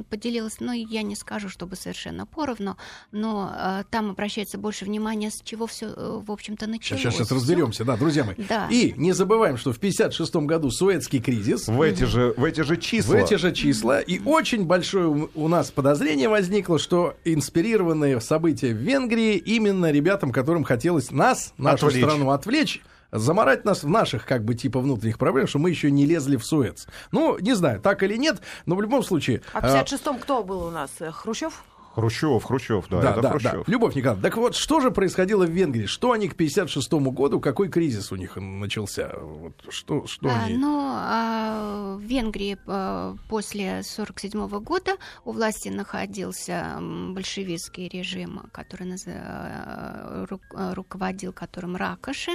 поделилась, 0.09 0.57
ну, 0.61 0.73
я 0.73 1.03
не 1.03 1.17
скажу, 1.17 1.49
чтобы 1.49 1.77
совершенно 1.77 2.27
поровну, 2.27 2.77
но 3.13 3.51
а, 3.53 3.85
там 3.91 4.11
обращается 4.11 4.59
больше 4.59 4.85
внимания, 4.85 5.31
с 5.31 5.41
чего 5.43 5.67
все, 5.67 5.87
э, 5.87 6.21
в 6.25 6.31
общем-то, 6.31 6.67
началось. 6.67 7.03
Сейчас, 7.03 7.15
сейчас 7.15 7.31
разберемся, 7.31 7.85
да, 7.85 7.97
друзья 7.97 8.25
мои. 8.25 8.35
Да. 8.37 8.69
И 8.71 8.95
не 8.97 9.13
забываем, 9.13 9.57
что 9.57 9.73
в 9.73 9.79
56 9.79 10.37
году 10.37 10.71
Суэцкий 10.71 11.21
кризис. 11.21 11.69
В 11.69 11.81
эти 11.83 12.05
же, 12.05 12.35
в 12.37 12.45
эти 12.45 12.63
же 12.63 12.77
числа. 12.77 13.13
В 13.13 13.17
эти 13.17 13.35
же 13.35 13.53
числа. 13.53 14.01
И 14.01 14.21
очень 14.25 14.50
очень 14.51 14.65
большое 14.65 15.29
у 15.33 15.47
нас 15.47 15.71
подозрение 15.71 16.29
возникло, 16.29 16.81
что 16.81 17.15
инспирированные 17.25 18.21
события 18.21 18.75
в 18.75 18.79
Венгрии 18.79 19.37
именно 19.37 19.93
ребятам, 19.93 20.33
которым 20.33 20.65
хотелось 20.65 21.13
нас, 21.13 21.55
нашу 21.57 21.87
отвлечь. 21.87 22.05
страну 22.05 22.31
отвлечь, 22.33 22.83
заморать 23.13 23.65
нас 23.65 23.85
в 23.85 23.89
наших, 23.89 24.27
как 24.27 24.45
бы, 24.45 24.57
типа 24.57 24.81
внутренних 24.81 25.19
проблем, 25.19 25.47
что 25.47 25.61
мы 25.61 25.71
еще 25.71 25.93
не 25.93 26.05
лезли 26.05 26.37
в 26.37 26.45
Суэц. 26.45 26.89
Ну, 27.13 27.39
не 27.39 27.55
знаю, 27.55 27.81
так 27.81 28.03
или 28.03 28.17
нет, 28.17 28.41
но 28.67 28.75
в 28.75 28.83
любом 28.83 29.05
случае... 29.05 29.43
А 29.53 29.61
в 29.61 29.65
56-м 29.65 30.17
а... 30.17 30.19
кто 30.19 30.43
был 30.43 30.65
у 30.65 30.71
нас? 30.71 30.91
Э, 30.99 31.13
Хрущев? 31.13 31.63
Хрущев, 32.01 32.45
Хрущев, 32.45 32.87
да, 32.89 33.01
да 33.01 33.11
это 33.13 33.21
да, 33.21 33.31
Хрущев. 33.31 33.53
Да. 33.53 33.63
Любовь 33.67 33.95
Николаевна, 33.95 34.23
так 34.23 34.37
вот, 34.37 34.57
что 34.57 34.81
же 34.81 34.91
происходило 34.91 35.45
в 35.45 35.51
Венгрии? 35.51 35.87
Что 35.87 36.13
они 36.13 36.29
к 36.29 36.35
56 36.35 36.93
году, 36.93 37.41
какой 37.41 37.69
кризис 37.69 38.11
у 38.11 38.17
них 38.17 38.37
начался? 38.37 39.13
Вот, 39.21 39.53
что, 39.69 40.07
что 40.07 40.29
а, 40.31 40.45
они... 40.45 40.57
Ну, 40.57 40.93
а, 40.93 41.97
в 41.97 42.01
Венгрии 42.01 42.57
а, 42.67 43.17
после 43.29 43.83
47 43.83 44.49
года 44.61 44.93
у 45.25 45.33
власти 45.33 45.69
находился 45.69 46.79
большевистский 46.81 47.89
режим, 47.89 48.43
который 48.53 48.87
наз... 48.87 49.05
А, 49.07 50.27
ру... 50.29 50.41
руководил 50.75 51.33
которым 51.33 51.77
Ракоши. 51.77 52.33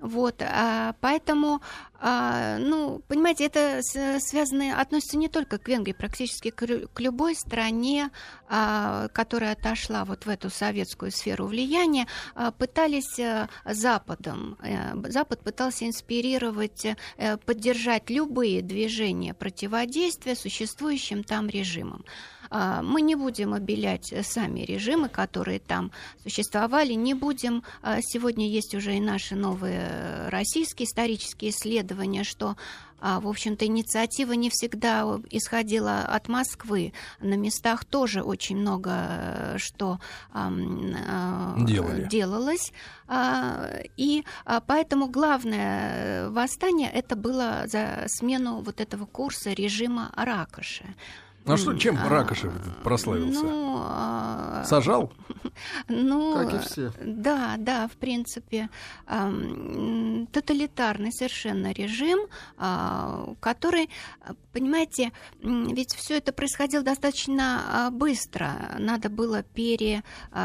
Вот, 0.00 0.40
а, 0.42 0.94
поэтому, 1.00 1.60
а, 2.02 2.56
ну, 2.58 3.02
понимаете, 3.08 3.44
это 3.44 3.80
связано, 3.82 4.80
относится 4.80 5.18
не 5.18 5.28
только 5.28 5.58
к 5.58 5.68
Венгрии, 5.68 5.92
практически 5.92 6.50
к, 6.50 6.98
любой 6.98 7.34
стране, 7.34 8.10
а, 8.48 9.08
которая 9.08 9.52
отошла 9.52 10.06
вот 10.06 10.24
в 10.24 10.28
эту 10.30 10.48
советскую 10.48 11.10
сферу 11.10 11.46
влияния, 11.46 12.06
а, 12.34 12.52
пытались 12.52 13.20
а, 13.20 13.48
Западом, 13.66 14.56
а, 14.60 14.96
Запад 15.10 15.42
пытался 15.42 15.86
инспирировать, 15.86 16.86
а, 17.18 17.36
поддержать 17.36 18.08
любые 18.08 18.62
движения 18.62 19.34
противодействия 19.34 20.34
существующим 20.34 21.22
там 21.22 21.48
режимам. 21.48 22.04
А, 22.50 22.82
мы 22.82 23.00
не 23.00 23.14
будем 23.14 23.54
обелять 23.54 24.12
э, 24.12 24.24
сами 24.24 24.60
режимы, 24.60 25.08
которые 25.08 25.60
там 25.60 25.92
существовали, 26.22 26.94
не 26.94 27.14
будем. 27.14 27.62
А, 27.80 28.00
сегодня 28.02 28.48
есть 28.48 28.74
уже 28.74 28.96
и 28.96 29.00
наши 29.00 29.36
новые 29.36 29.80
э, 29.80 30.28
российские 30.30 30.86
исторические 30.86 31.52
исследования, 31.52 31.89
что 32.24 32.56
а, 33.00 33.20
в 33.20 33.28
общем-то, 33.28 33.64
инициатива 33.66 34.32
не 34.32 34.50
всегда 34.50 35.04
исходила 35.30 36.00
от 36.00 36.28
Москвы. 36.28 36.92
На 37.20 37.34
местах 37.34 37.84
тоже 37.84 38.22
очень 38.22 38.58
много 38.58 38.90
э, 38.92 39.58
что 39.58 39.98
Делали. 41.66 42.06
делалось. 42.08 42.72
И 43.96 44.24
поэтому 44.66 45.08
главное 45.08 46.28
восстание 46.30 46.90
это 46.90 47.16
было 47.16 47.64
за 47.66 48.04
смену 48.06 48.60
вот 48.60 48.80
этого 48.80 49.06
курса 49.06 49.52
режима 49.52 50.12
Ракоши. 50.16 50.94
А 51.46 51.56
что, 51.56 51.74
чем 51.74 51.96
Ракошев 52.06 52.52
прославился? 52.82 53.42
Ну, 53.42 53.82
а... 53.82 54.64
Сажал? 54.64 55.12
Ну, 55.88 56.34
как 56.34 56.54
и 56.54 56.66
все. 56.66 56.92
Да, 57.04 57.56
да, 57.58 57.88
в 57.88 57.92
принципе, 57.92 58.68
э, 59.06 60.24
тоталитарный 60.32 61.12
совершенно 61.12 61.72
режим, 61.72 62.20
э, 62.58 63.34
который, 63.40 63.90
понимаете, 64.52 65.12
ведь 65.42 65.94
все 65.94 66.18
это 66.18 66.32
происходило 66.32 66.82
достаточно 66.82 67.88
э, 67.88 67.90
быстро. 67.90 68.76
Надо 68.78 69.08
было 69.08 69.42
пере 69.42 70.02
э, 70.32 70.38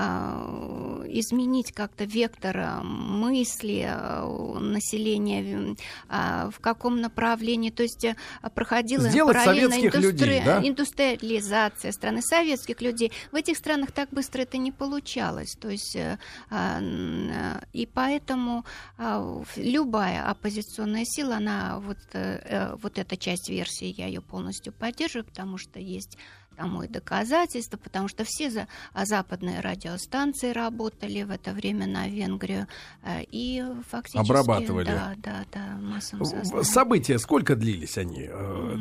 изменить 1.09 1.71
как-то 1.71 2.05
вектор 2.05 2.81
мысли 2.83 3.85
э, 3.87 4.59
населения, 4.59 5.75
э, 6.09 6.49
в 6.51 6.59
каком 6.59 7.01
направлении, 7.01 7.69
то 7.69 7.83
есть 7.83 8.03
э, 8.05 8.15
проходила 8.53 9.09
Сделать 9.09 9.37
параллельно 9.37 9.75
индустри... 9.75 10.11
людей, 10.11 10.41
да? 10.43 10.61
Индустриализация 10.85 11.91
страны 11.91 12.21
советских 12.21 12.81
людей. 12.81 13.11
В 13.31 13.35
этих 13.35 13.57
странах 13.57 13.91
так 13.91 14.09
быстро 14.11 14.41
это 14.41 14.57
не 14.57 14.71
получалось. 14.71 15.55
То 15.59 15.69
есть, 15.69 15.95
э, 15.95 16.17
а, 16.49 16.79
э, 16.81 17.61
и 17.73 17.85
поэтому 17.85 18.65
а, 18.97 19.43
любая 19.55 20.29
оппозиционная 20.29 21.05
сила, 21.05 21.37
она 21.37 21.79
вот, 21.79 21.97
э, 22.13 22.75
вот 22.81 22.97
эта 22.97 23.17
часть 23.17 23.49
версии, 23.49 23.93
я 23.97 24.07
ее 24.07 24.21
полностью 24.21 24.73
поддерживаю, 24.73 25.25
потому 25.25 25.57
что 25.57 25.79
есть 25.79 26.17
тому 26.55 26.83
и 26.83 26.87
доказательства, 26.87 27.77
потому 27.77 28.07
что 28.07 28.23
все 28.25 28.49
за, 28.49 28.67
а 28.93 29.05
западные 29.05 29.59
радиостанции 29.59 30.51
работали 30.51 31.23
в 31.23 31.31
это 31.31 31.51
время 31.51 31.87
на 31.87 32.07
Венгрию 32.07 32.67
э, 33.03 33.23
и 33.31 33.63
фактически... 33.89 34.19
Обрабатывали. 34.19 34.85
Да, 34.85 35.13
да, 35.17 35.45
да, 35.53 35.77
массовым 35.79 36.25
составом. 36.25 36.63
События 36.63 37.19
сколько 37.19 37.55
длились 37.55 37.97
они 37.97 38.27
э, 38.29 38.75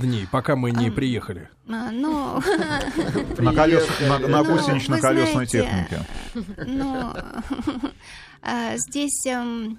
дней, 0.00 0.26
пока 0.30 0.56
мы 0.56 0.70
не 0.70 0.88
а, 0.88 0.92
приехали? 0.92 1.48
А, 1.68 1.90
ну... 1.90 2.40
На 3.38 4.42
гусенично-колесной 4.42 5.46
технике. 5.46 6.04
Ну, 6.66 7.14
а, 8.42 8.76
здесь 8.76 9.26
эм, 9.26 9.78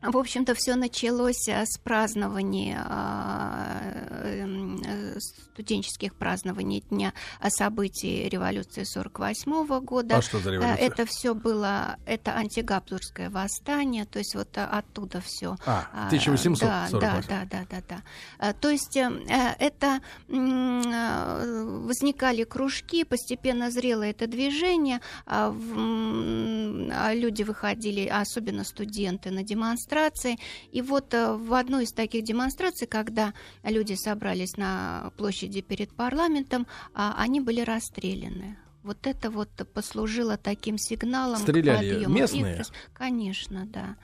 в 0.00 0.16
общем-то, 0.16 0.54
все 0.54 0.76
началось 0.76 1.48
э, 1.48 1.66
с 1.66 1.76
празднования, 1.78 2.86
э, 2.88 4.42
эм, 4.42 4.80
э, 4.84 5.18
студенческих 5.18 6.14
празднований 6.14 6.84
Дня 6.88 7.12
событий 7.48 8.28
революции 8.28 8.84
48 8.84 9.80
года. 9.80 10.18
А 10.18 10.22
что 10.22 10.38
за 10.38 10.52
революция? 10.52 10.86
Это 10.86 11.04
все 11.04 11.34
было, 11.34 11.96
это 12.06 12.36
антигабсбургское 12.36 13.28
восстание, 13.28 14.04
то 14.04 14.20
есть 14.20 14.36
вот 14.36 14.56
оттуда 14.56 15.20
все. 15.20 15.56
А, 15.66 15.88
1848. 16.06 17.00
Да, 17.00 17.00
да, 17.00 17.20
да, 17.28 17.44
да, 17.50 17.66
да, 17.68 17.82
да. 17.88 18.04
То 18.52 18.70
есть 18.70 18.96
это 18.96 20.00
возникали 20.28 22.44
кружки, 22.44 23.02
постепенно 23.02 23.72
зрело 23.72 24.04
это 24.04 24.28
движение, 24.28 25.00
а 25.26 25.48
а 25.48 27.14
люди 27.14 27.42
выходили, 27.42 28.06
особенно 28.06 28.64
студенты, 28.64 29.30
на 29.30 29.42
демонстрации, 29.42 29.87
демонстрации. 29.88 30.38
И 30.72 30.82
вот 30.82 31.14
э, 31.14 31.34
в 31.34 31.54
одной 31.54 31.84
из 31.84 31.92
таких 31.92 32.24
демонстраций, 32.24 32.86
когда 32.86 33.32
люди 33.62 33.94
собрались 33.94 34.56
на 34.56 35.12
площади 35.16 35.60
перед 35.60 35.90
парламентом, 35.94 36.66
а, 36.94 37.14
они 37.18 37.40
были 37.40 37.60
расстреляны. 37.60 38.58
Вот 38.82 39.06
это 39.06 39.30
вот 39.30 39.50
послужило 39.74 40.36
таким 40.36 40.78
сигналом. 40.78 41.38
Стреляли 41.38 42.06
местные? 42.06 42.60
Их. 42.60 42.66
Конечно, 42.94 43.66
да. 43.66 43.96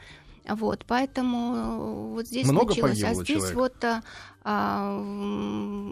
Вот, 0.47 0.85
поэтому 0.87 1.55
э, 1.55 2.09
вот 2.15 2.27
здесь 2.27 2.47
Много 2.47 2.75
случилось. 2.75 3.03
А 3.03 3.15
здесь 3.15 3.27
человек? 3.27 3.55
вот 3.55 3.85
а, 4.47 5.01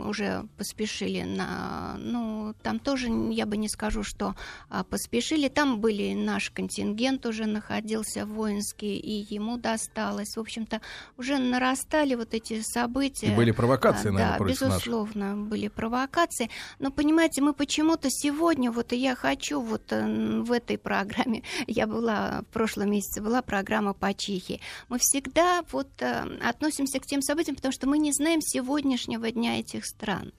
уже 0.07 0.47
поспешили 0.59 1.23
на... 1.23 1.97
Ну, 1.99 2.55
там 2.63 2.79
тоже 2.79 3.09
я 3.09 3.47
бы 3.47 3.57
не 3.57 3.69
скажу, 3.69 4.03
что 4.03 4.35
а, 4.69 4.85
поспешили. 4.85 5.49
Там 5.49 5.81
были 5.81 6.13
наш 6.13 6.51
контингент 6.51 7.25
уже 7.25 7.47
находился 7.47 8.27
воинский, 8.27 8.99
и 8.99 9.27
ему 9.35 9.57
досталось. 9.57 10.37
В 10.37 10.41
общем-то, 10.41 10.83
уже 11.17 11.39
нарастали 11.39 12.15
вот 12.15 12.35
эти 12.35 12.61
события. 12.61 13.29
И 13.29 13.35
были 13.35 13.53
провокации, 13.53 14.09
А, 14.09 14.13
наверное, 14.13 14.33
да, 14.33 14.37
против 14.37 14.61
наших. 14.61 14.77
безусловно, 14.77 15.37
были 15.37 15.69
провокации. 15.69 16.51
Но, 16.79 16.91
понимаете, 16.91 17.41
мы 17.41 17.55
почему-то 17.55 18.09
сегодня, 18.11 18.71
вот 18.71 18.93
и 18.93 18.97
я 18.97 19.15
хочу 19.15 19.63
вот 19.63 19.93
э, 19.93 20.43
в 20.43 20.53
этой 20.53 20.77
программе, 20.77 21.43
я 21.67 21.87
была 21.87 22.43
в 22.43 22.53
прошлом 22.53 22.91
месяце, 22.91 23.23
была 23.23 23.41
программа 23.41 23.95
по 23.95 24.13
Чехии. 24.13 24.61
Мы 24.91 24.99
всегда 24.99 25.63
вот 25.73 25.89
э, 26.01 26.39
относимся 26.47 27.01
к 27.01 27.07
тем 27.07 27.23
событиям, 27.23 27.57
потому 27.57 27.73
что 27.73 27.89
мы 27.89 27.97
не 27.97 28.13
знаем 28.13 28.42
сегодняшнего 28.43 29.31
дня 29.31 29.59
этих 29.59 29.87
стран. 29.87 30.33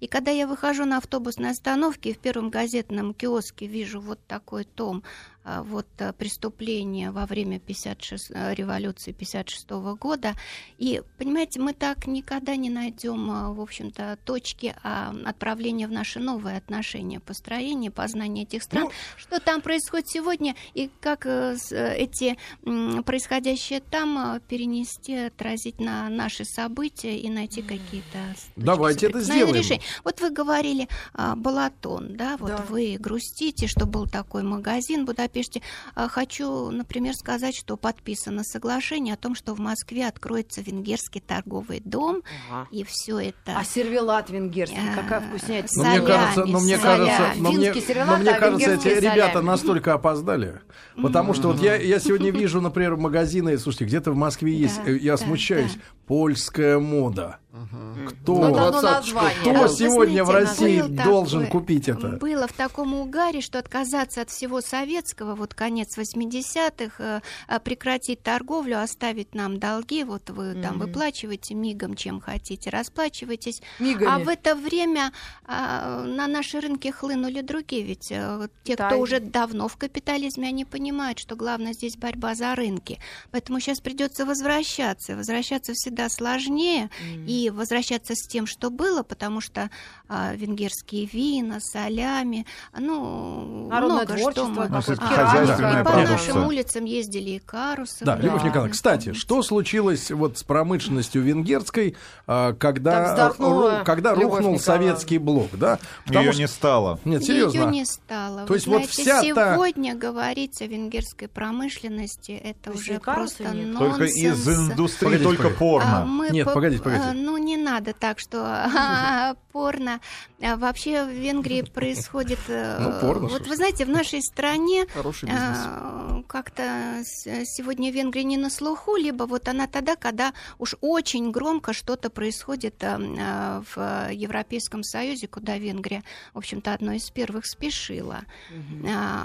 И 0.00 0.06
когда 0.06 0.30
я 0.30 0.46
выхожу 0.46 0.84
на 0.84 0.98
автобусной 0.98 1.50
остановке 1.50 2.10
и 2.10 2.14
в 2.14 2.18
первом 2.18 2.50
газетном 2.50 3.12
киоске 3.12 3.66
вижу 3.66 4.00
вот 4.00 4.20
такой 4.26 4.64
том, 4.64 5.02
вот 5.44 5.86
а, 5.98 6.12
преступления 6.12 7.10
во 7.10 7.24
время 7.26 7.58
56, 7.58 8.30
а, 8.34 8.52
революции 8.54 9.12
56 9.12 9.70
года. 9.98 10.34
И, 10.78 11.02
понимаете, 11.16 11.60
мы 11.60 11.72
так 11.72 12.06
никогда 12.06 12.54
не 12.56 12.70
найдем, 12.70 13.30
а, 13.30 13.52
в 13.52 13.60
общем-то, 13.60 14.18
точки 14.24 14.74
а, 14.82 15.14
отправления 15.24 15.86
в 15.88 15.92
наши 15.92 16.18
новые 16.20 16.56
отношения, 16.58 17.20
построения, 17.20 17.90
познания 17.90 18.42
этих 18.42 18.62
стран. 18.62 18.84
Ну, 18.84 18.90
что 19.16 19.40
там 19.40 19.60
происходит 19.62 20.08
сегодня 20.08 20.54
и 20.74 20.90
как 21.00 21.24
э, 21.26 21.56
э, 21.70 21.94
эти 21.96 22.36
м, 22.64 23.02
происходящее 23.04 23.80
там 23.80 24.18
а, 24.18 24.40
перенести, 24.40 25.14
отразить 25.14 25.80
на 25.80 26.08
наши 26.08 26.44
события 26.44 27.16
и 27.18 27.28
найти 27.30 27.62
какие-то 27.62 28.18
Давайте 28.56 29.06
это 29.06 29.20
соприкосновения 29.20 29.62
сделаем. 29.62 29.62
решений. 29.62 29.82
Вот 30.04 30.20
вы 30.20 30.30
говорили 30.30 30.88
а, 31.14 31.36
Балатон, 31.36 32.16
да, 32.16 32.36
вот 32.36 32.48
Да. 32.50 32.64
вы 32.68 32.96
грустите, 32.98 33.66
что 33.66 33.86
был 33.86 34.06
такой 34.06 34.42
магазин 34.42 35.06
в 35.06 35.10
Будапеште. 35.28 35.62
А, 35.94 36.08
Хочу, 36.08 36.70
например, 36.70 37.14
сказать, 37.14 37.54
что 37.56 37.76
подписано 37.76 38.42
соглашение 38.44 39.14
о 39.14 39.16
том, 39.16 39.34
что 39.34 39.54
в 39.54 39.58
Москве 39.60 40.06
откроется 40.06 40.62
венгерский 40.62 41.20
торговый 41.20 41.80
дом, 41.84 42.22
Ага. 42.50 42.68
и 42.70 42.84
все 42.84 43.18
это... 43.18 43.56
А 43.56 43.64
сервелат 43.64 44.30
венгерский, 44.30 44.78
А, 44.92 45.00
какая 45.00 45.20
вкуснятина. 45.20 45.84
Но 45.84 45.90
мне 45.90 46.00
кажется, 46.00 46.44
но 46.46 46.60
мне 46.60 46.78
кажется, 46.78 47.32
но 47.36 47.52
мне, 47.52 47.74
но 48.06 48.16
мне 48.16 48.30
а 48.30 48.38
кажется, 48.40 48.70
эти 48.72 48.88
ребята 48.88 49.42
настолько 49.42 49.94
опоздали. 49.94 50.60
Потому 51.00 51.34
что 51.34 51.48
вот 51.48 51.60
я, 51.60 51.76
я 51.76 51.98
сегодня 52.00 52.30
вижу, 52.30 52.60
например, 52.60 52.96
магазины, 52.96 53.56
слушайте, 53.58 53.84
где-то 53.84 54.12
в 54.12 54.16
Москве 54.16 54.54
есть, 54.54 54.80
э, 54.84 54.96
я 54.96 55.16
смущаюсь, 55.16 55.76
польская 56.06 56.78
мода. 56.78 57.38
Кто, 57.50 58.34
Ну, 58.34 58.54
название. 58.82 59.40
кто 59.40 59.64
А 59.64 59.68
сегодня 59.68 60.22
в 60.22 60.30
России 60.30 60.82
должен 60.82 61.44
такой- 61.46 61.60
купить 61.60 61.88
это? 61.88 62.08
Было 62.18 62.46
в 62.46 62.52
таком 62.52 62.92
угаре, 62.92 63.40
что 63.40 63.58
отказаться 63.58 64.20
от 64.20 64.28
всего 64.30 64.60
советского, 64.60 65.34
вот 65.34 65.54
конец 65.54 65.96
80-х, 65.96 66.94
э, 67.02 67.20
а, 67.48 67.58
прекратить 67.58 68.22
торговлю, 68.22 68.82
оставить 68.82 69.34
нам 69.34 69.58
долги, 69.58 70.04
вот 70.04 70.28
вы 70.28 70.60
там 70.60 70.76
Мгм. 70.76 70.86
выплачиваете 70.86 71.54
мигом, 71.54 71.94
чем 71.96 72.20
хотите, 72.20 72.68
расплачивайтесь. 72.68 73.62
Мигами. 73.78 74.10
А 74.14 74.18
в 74.18 74.28
это 74.28 74.54
время 74.54 75.12
а, 75.46 76.04
на 76.04 76.26
наши 76.26 76.60
рынки 76.60 76.88
хлынули 76.88 77.40
другие, 77.40 77.82
ведь 77.82 78.08
э, 78.10 78.48
те, 78.64 78.72
Китай. 78.74 78.90
кто 78.90 79.00
уже 79.00 79.20
давно 79.20 79.68
в 79.68 79.76
капитализме, 79.78 80.48
они 80.48 80.66
понимают, 80.66 81.18
что 81.18 81.34
главное 81.34 81.72
здесь 81.72 81.96
борьба 81.96 82.34
за 82.34 82.54
рынки. 82.54 82.98
Поэтому 83.30 83.58
сейчас 83.60 83.80
придется 83.80 84.26
возвращаться. 84.26 85.16
Возвращаться 85.16 85.72
всегда 85.72 86.10
сложнее 86.10 86.90
и 87.26 87.37
возвращаться 87.48 88.14
с 88.14 88.26
тем, 88.26 88.46
что 88.46 88.70
было, 88.70 89.02
потому 89.02 89.40
что 89.40 89.70
а, 90.08 90.34
венгерские 90.34 91.06
вина, 91.06 91.58
солями, 91.60 92.46
ну, 92.76 93.68
Народное 93.70 94.04
много 94.06 94.18
что 94.32 94.46
мы... 94.48 94.68
Ну, 94.68 94.76
А, 95.00 95.80
и 95.80 95.84
по 95.84 95.92
нашим 95.92 96.46
улицам 96.46 96.84
ездили 96.84 97.30
и 97.30 97.38
карусы. 97.38 98.04
Да, 98.04 98.16
были. 98.16 98.26
Любовь 98.26 98.42
Николаевна, 98.44 98.72
кстати, 98.72 99.12
что 99.12 99.42
случилось 99.42 100.10
вот 100.10 100.38
с 100.38 100.42
промышленностью 100.42 101.22
венгерской, 101.22 101.96
а, 102.26 102.52
когда, 102.54 103.28
ру- 103.38 103.84
когда 103.84 104.10
Любовь 104.14 104.38
рухнул 104.40 104.54
Николаевна. 104.54 104.58
советский 104.90 105.18
блок, 105.18 105.50
да? 105.52 105.78
Ее 106.06 106.32
что- 106.32 106.40
не 106.40 106.48
стало. 106.48 107.00
Нет, 107.04 107.20
Ее 107.22 107.26
серьезно. 107.50 107.70
не 107.70 107.84
стало. 107.84 108.40
То 108.42 108.52
Вы 108.52 108.56
есть 108.56 108.66
вот 108.66 108.84
знаете, 108.84 109.02
вся 109.02 109.34
та- 109.34 109.54
сегодня 109.54 109.94
говорить 109.94 110.60
о 110.62 110.66
венгерской 110.66 111.28
промышленности 111.28 112.32
это 112.32 112.72
уже 112.72 112.98
просто 112.98 113.44
нет? 113.54 113.76
Только 113.78 113.98
нонсенс. 114.00 114.38
из 114.38 114.48
индустрии 114.48 115.04
Погодите, 115.18 115.24
только 115.24 115.42
погодите. 115.42 115.56
А, 115.56 115.58
порно. 115.58 116.04
мы 116.06 116.30
Нет, 116.30 116.46
по- 116.46 116.52
погодите, 116.54 116.82
погодите. 116.82 117.12
Ну, 117.28 117.36
не 117.36 117.58
надо 117.58 117.92
так, 117.92 118.18
что 118.18 118.42
а, 118.42 119.34
порно. 119.52 120.00
А, 120.40 120.56
Вообще 120.56 121.04
в 121.04 121.10
Венгрии 121.10 121.60
происходит... 121.60 122.38
э, 122.48 122.78
Ну, 122.80 123.00
порно, 123.00 123.28
Вот 123.28 123.46
вы 123.46 123.54
знаете, 123.54 123.84
в 123.84 123.90
нашей 123.90 124.22
стране 124.22 124.86
а, 125.30 126.22
как-то 126.26 127.02
сегодня 127.04 127.90
Венгрия 127.90 128.24
не 128.24 128.38
на 128.38 128.48
слуху, 128.48 128.96
либо 128.96 129.24
вот 129.24 129.46
она 129.46 129.66
тогда, 129.66 129.94
когда 129.96 130.32
уж 130.58 130.74
очень 130.80 131.30
громко 131.30 131.74
что-то 131.74 132.08
происходит 132.08 132.82
а, 132.82 132.98
а, 132.98 133.62
в 133.74 134.10
Европейском 134.10 134.82
Союзе, 134.82 135.28
куда 135.28 135.58
Венгрия, 135.58 136.02
в 136.32 136.38
общем-то, 136.38 136.72
одной 136.72 136.96
из 136.96 137.10
первых 137.10 137.44
спешила. 137.44 138.20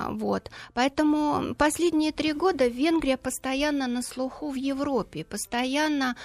Вот. 0.09 0.51
Поэтому 0.73 1.55
последние 1.55 2.11
три 2.11 2.33
года 2.33 2.67
Венгрия 2.67 3.15
постоянно 3.15 3.87
на 3.87 4.01
слуху 4.01 4.49
в 4.51 4.55
Европе. 4.55 5.23
Постоянно 5.23 6.17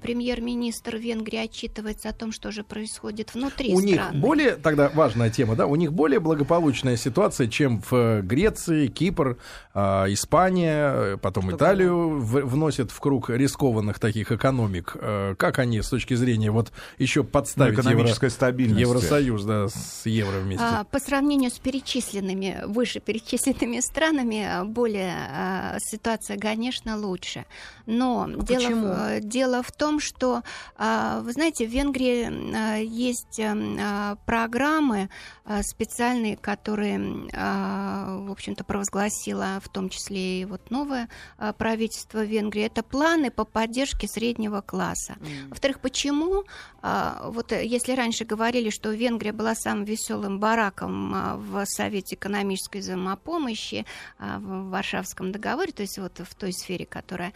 премьер-министр 0.00 0.96
Венгрии 0.96 1.25
отчитывается 1.34 2.10
о 2.10 2.12
том, 2.12 2.30
что 2.30 2.52
же 2.52 2.62
происходит 2.62 3.34
внутри 3.34 3.74
У 3.74 3.80
них 3.80 3.96
страны. 4.00 4.20
более, 4.20 4.52
тогда 4.56 4.88
важная 4.94 5.30
тема, 5.30 5.56
да, 5.56 5.66
у 5.66 5.74
них 5.74 5.92
более 5.92 6.20
благополучная 6.20 6.96
ситуация, 6.96 7.48
чем 7.48 7.80
в 7.82 7.92
э, 7.94 8.20
Греции, 8.22 8.86
Кипр, 8.86 9.38
а, 9.74 10.06
Испания, 10.12 10.92
э, 10.94 11.16
потом 11.20 11.48
Что 11.48 11.56
Италию 11.56 12.20
в- 12.20 12.44
вносят 12.46 12.90
в 12.90 13.00
круг 13.00 13.30
рискованных 13.30 13.98
таких 13.98 14.30
экономик. 14.30 14.96
Э, 15.00 15.34
Как 15.36 15.58
они 15.58 15.80
с 15.82 15.88
точки 15.88 16.14
зрения 16.14 16.50
вот 16.50 16.70
еще 16.98 17.24
подставить 17.24 17.74
Ну, 17.76 17.80
экономической 17.82 18.26
Евро- 18.26 18.34
стабильности. 18.34 18.80
Евросоюз, 18.80 19.44
да, 19.44 19.68
с 19.68 20.06
евро 20.06 20.38
вместе? 20.40 20.64
А, 20.64 20.84
По 20.84 20.98
сравнению 21.00 21.50
с 21.50 21.58
перечисленными, 21.58 22.62
вышеперечисленными 22.66 23.80
странами, 23.80 24.44
а, 24.44 24.64
более 24.64 25.14
а, 25.30 25.78
ситуация, 25.80 26.38
конечно, 26.38 26.96
лучше. 26.98 27.44
Но 27.86 28.26
дело, 28.28 28.42
почему? 28.60 28.86
в- 28.88 29.20
дело 29.20 29.62
в 29.62 29.72
том, 29.72 30.00
что, 30.00 30.42
а, 30.76 31.15
вы 31.22 31.32
знаете, 31.32 31.66
в 31.66 31.70
Венгрии 31.70 32.54
а, 32.54 32.76
есть 32.78 33.38
м, 33.38 33.76
а, 33.80 34.16
программы 34.26 35.08
а, 35.44 35.62
специальные, 35.62 36.36
которые, 36.36 37.28
а, 37.32 38.18
в 38.18 38.30
общем-то, 38.30 38.64
провозгласила 38.64 39.60
в 39.62 39.68
том 39.68 39.88
числе 39.88 40.40
и 40.40 40.44
вот 40.44 40.70
новое 40.70 41.08
а, 41.38 41.52
правительство 41.52 42.24
Венгрии. 42.24 42.64
Это 42.64 42.82
планы 42.82 43.30
по 43.30 43.44
поддержке 43.44 44.08
среднего 44.08 44.60
класса. 44.60 45.16
Во-вторых, 45.50 45.80
почему? 45.80 46.44
А, 46.82 47.30
Вот 47.30 47.52
э, 47.52 47.66
если 47.66 47.92
раньше 47.92 48.24
говорили, 48.24 48.70
что 48.70 48.90
Венгрия 48.90 49.32
была 49.32 49.54
самым 49.54 49.84
веселым 49.84 50.38
бараком 50.38 51.12
а, 51.14 51.36
в 51.36 51.64
Совете 51.66 52.14
экономической 52.14 52.80
взаимопомощи, 52.80 53.84
а, 54.18 54.38
в 54.38 54.70
Варшавском 54.70 55.32
договоре, 55.32 55.72
то 55.72 55.82
есть 55.82 55.98
вот 55.98 56.20
в 56.20 56.34
той 56.34 56.52
сфере, 56.52 56.86
которая 56.86 57.32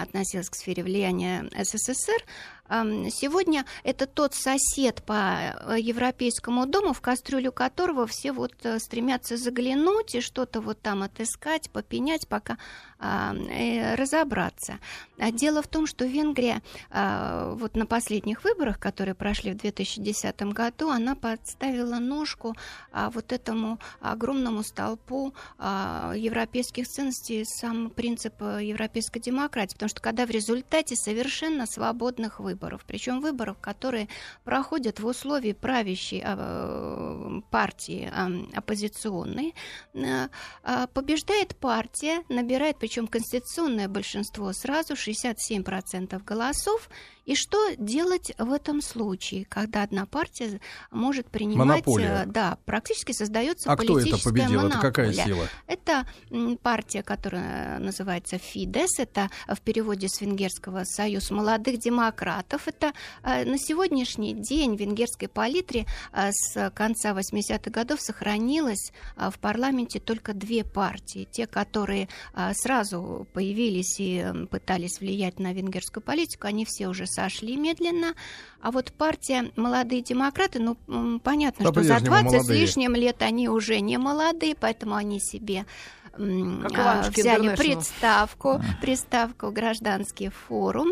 относилась 0.00 0.48
к 0.48 0.54
сфере 0.54 0.82
влияния 0.82 1.48
СССР, 1.56 2.24
сегодня 2.68 3.64
это 3.84 4.06
тот 4.06 4.34
сосед 4.34 5.02
по 5.02 5.12
э, 5.12 5.76
Европейскому 5.78 6.66
дому, 6.66 6.92
в 6.92 7.00
кастрюлю 7.00 7.52
которого 7.52 8.06
все 8.06 8.32
вот 8.32 8.54
э, 8.62 8.78
стремятся 8.78 9.36
заглянуть 9.36 10.14
и 10.14 10.20
что-то 10.20 10.60
вот 10.60 10.80
там 10.80 11.02
отыскать, 11.02 11.70
попенять, 11.70 12.26
пока 12.28 12.56
э, 12.98 13.94
разобраться. 13.96 14.78
А 15.18 15.30
Дело 15.30 15.62
в 15.62 15.68
том, 15.68 15.86
что 15.86 16.04
Венгрия 16.04 16.62
а, 16.90 17.54
вот 17.54 17.76
на 17.76 17.86
последних 17.86 18.44
выборах, 18.44 18.78
которые 18.78 19.14
прошли 19.14 19.52
в 19.52 19.56
2010 19.56 20.42
году, 20.52 20.90
она 20.90 21.14
подставила 21.14 21.96
ножку 21.96 22.56
а, 22.90 23.10
вот 23.10 23.32
этому 23.32 23.78
огромному 24.00 24.62
столпу 24.62 25.32
европейских 25.58 26.88
ценностей, 26.88 27.44
сам 27.44 27.90
принцип 27.90 28.40
европейской 28.40 29.20
демократии. 29.20 29.74
Потому 29.74 29.88
что 29.90 30.00
когда 30.00 30.26
в 30.26 30.30
результате 30.30 30.96
совершенно 30.96 31.66
свободных 31.66 32.40
выборов, 32.40 32.51
причем 32.86 33.20
выборов, 33.20 33.58
которые 33.60 34.08
проходят 34.44 35.00
в 35.00 35.06
условии 35.06 35.52
правящей 35.52 36.22
а, 36.24 37.40
партии 37.50 38.10
а, 38.12 38.30
оппозиционной, 38.54 39.54
э, 39.94 40.28
а, 40.62 40.86
побеждает 40.88 41.56
партия, 41.56 42.22
набирает, 42.28 42.78
причем 42.78 43.06
конституционное 43.06 43.88
большинство 43.88 44.52
сразу, 44.52 44.94
67% 44.94 46.22
голосов. 46.24 46.88
И 47.24 47.36
что 47.36 47.74
делать 47.76 48.32
в 48.36 48.52
этом 48.52 48.82
случае, 48.82 49.44
когда 49.44 49.84
одна 49.84 50.06
партия 50.06 50.60
может 50.90 51.28
принимать... 51.28 51.86
Монополия. 51.86 52.24
э, 52.24 52.26
Да, 52.26 52.58
практически 52.64 53.12
создается 53.12 53.70
А 53.70 53.76
кто 53.76 53.98
это 53.98 54.10
политическая 54.10 54.30
победил? 54.30 54.66
Это 54.66 54.78
какая 54.80 55.06
монополия. 55.12 55.34
сила? 55.34 55.48
Это 55.68 56.06
партия, 56.62 57.02
которая 57.04 57.78
называется 57.78 58.38
Фидес. 58.38 58.98
Это 58.98 59.30
в 59.46 59.60
переводе 59.60 60.08
с 60.08 60.20
венгерского 60.20 60.82
«Союз 60.84 61.30
молодых 61.30 61.78
демократов». 61.78 62.41
Это 62.66 62.92
э, 63.22 63.44
на 63.44 63.58
сегодняшний 63.58 64.34
день 64.34 64.76
в 64.76 64.80
венгерской 64.80 65.28
палитре 65.28 65.86
э, 66.12 66.30
с 66.32 66.70
конца 66.70 67.12
80-х 67.12 67.70
годов 67.70 68.00
сохранилось 68.00 68.92
э, 69.16 69.30
в 69.30 69.38
парламенте 69.38 70.00
только 70.00 70.34
две 70.34 70.64
партии. 70.64 71.28
Те, 71.30 71.46
которые 71.46 72.08
сразу 72.52 73.26
появились 73.32 73.96
и 73.98 74.24
пытались 74.50 75.00
влиять 75.00 75.38
на 75.38 75.52
венгерскую 75.52 76.02
политику, 76.02 76.46
они 76.46 76.64
все 76.64 76.88
уже 76.88 77.06
сошли 77.06 77.56
медленно. 77.56 78.14
А 78.60 78.70
вот 78.70 78.92
партия 78.92 79.50
«Молодые 79.56 80.02
демократы», 80.02 80.60
ну, 80.60 80.76
понятно, 81.20 81.66
что 81.66 81.82
за 81.82 81.94
По-прежнему 81.94 82.30
20 82.30 82.46
с 82.46 82.48
лишним 82.48 82.94
лет 82.94 83.22
они 83.22 83.48
уже 83.48 83.80
не 83.80 83.98
молодые, 83.98 84.54
поэтому 84.54 84.94
они 84.94 85.20
себе 85.20 85.66
а, 86.14 87.10
взяли 87.10 87.54
представку, 87.56 88.60
приставку 88.80 89.50
«Гражданский 89.50 90.28
форум». 90.28 90.90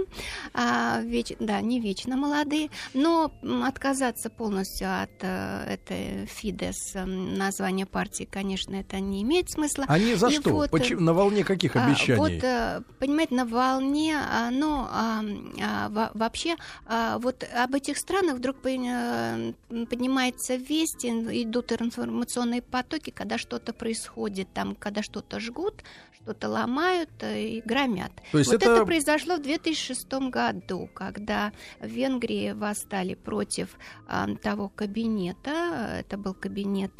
А, 0.54 1.00
веч- 1.02 1.36
да, 1.40 1.60
не 1.60 1.80
вечно 1.80 2.16
молодые, 2.16 2.70
но 2.94 3.32
отказаться 3.64 4.30
полностью 4.30 4.88
от 5.02 5.10
э, 5.20 5.64
этой 5.74 6.26
Фидес 6.26 6.94
м, 6.94 7.34
названия 7.36 7.86
партии, 7.86 8.28
конечно, 8.30 8.74
это 8.76 8.98
не 9.00 9.22
имеет 9.22 9.50
смысла. 9.50 9.84
Они 9.88 10.14
за 10.14 10.28
И 10.28 10.40
что? 10.40 10.50
вот, 10.50 10.68
э, 10.68 10.70
Почему- 10.70 11.00
на 11.02 11.12
волне 11.14 11.44
каких 11.44 11.76
А, 11.76 11.84
обещаний? 11.86 12.18
Вот, 12.18 12.30
э, 12.44 12.82
понимаете, 12.98 13.34
на 13.34 13.44
волне, 13.44 14.16
а, 14.18 14.50
а, 14.50 15.22
а, 15.62 15.88
во- 15.90 16.10
вообще, 16.14 16.56
а, 16.86 17.18
вот 17.18 17.44
об 17.54 17.74
этих 17.74 17.98
странах 17.98 18.36
вдруг 18.36 18.56
поднимается 19.88 20.56
весть, 20.56 21.04
идут 21.04 21.72
информационные 21.72 22.62
потоки, 22.62 23.10
когда 23.10 23.38
что-то 23.38 23.72
происходит, 23.72 24.48
там, 24.52 24.74
когда 24.74 25.02
что-то 25.10 25.40
жгут, 25.40 25.82
что-то 26.22 26.48
ломают 26.48 27.10
э, 27.20 27.42
и 27.42 27.62
громят. 27.62 28.12
То 28.32 28.38
есть 28.38 28.50
вот 28.50 28.62
это- 28.62 28.72
это... 28.72 28.84
произошло 28.84 29.36
в 29.36 29.42
2006 29.42 30.30
году, 30.30 30.88
когда 30.94 31.52
в 31.80 31.86
Венгрии 31.86 32.52
восстали 32.52 33.14
против 33.14 33.76
а, 34.06 34.28
того 34.36 34.68
кабинета, 34.68 35.96
это 36.00 36.16
был 36.16 36.34
кабинет 36.34 36.92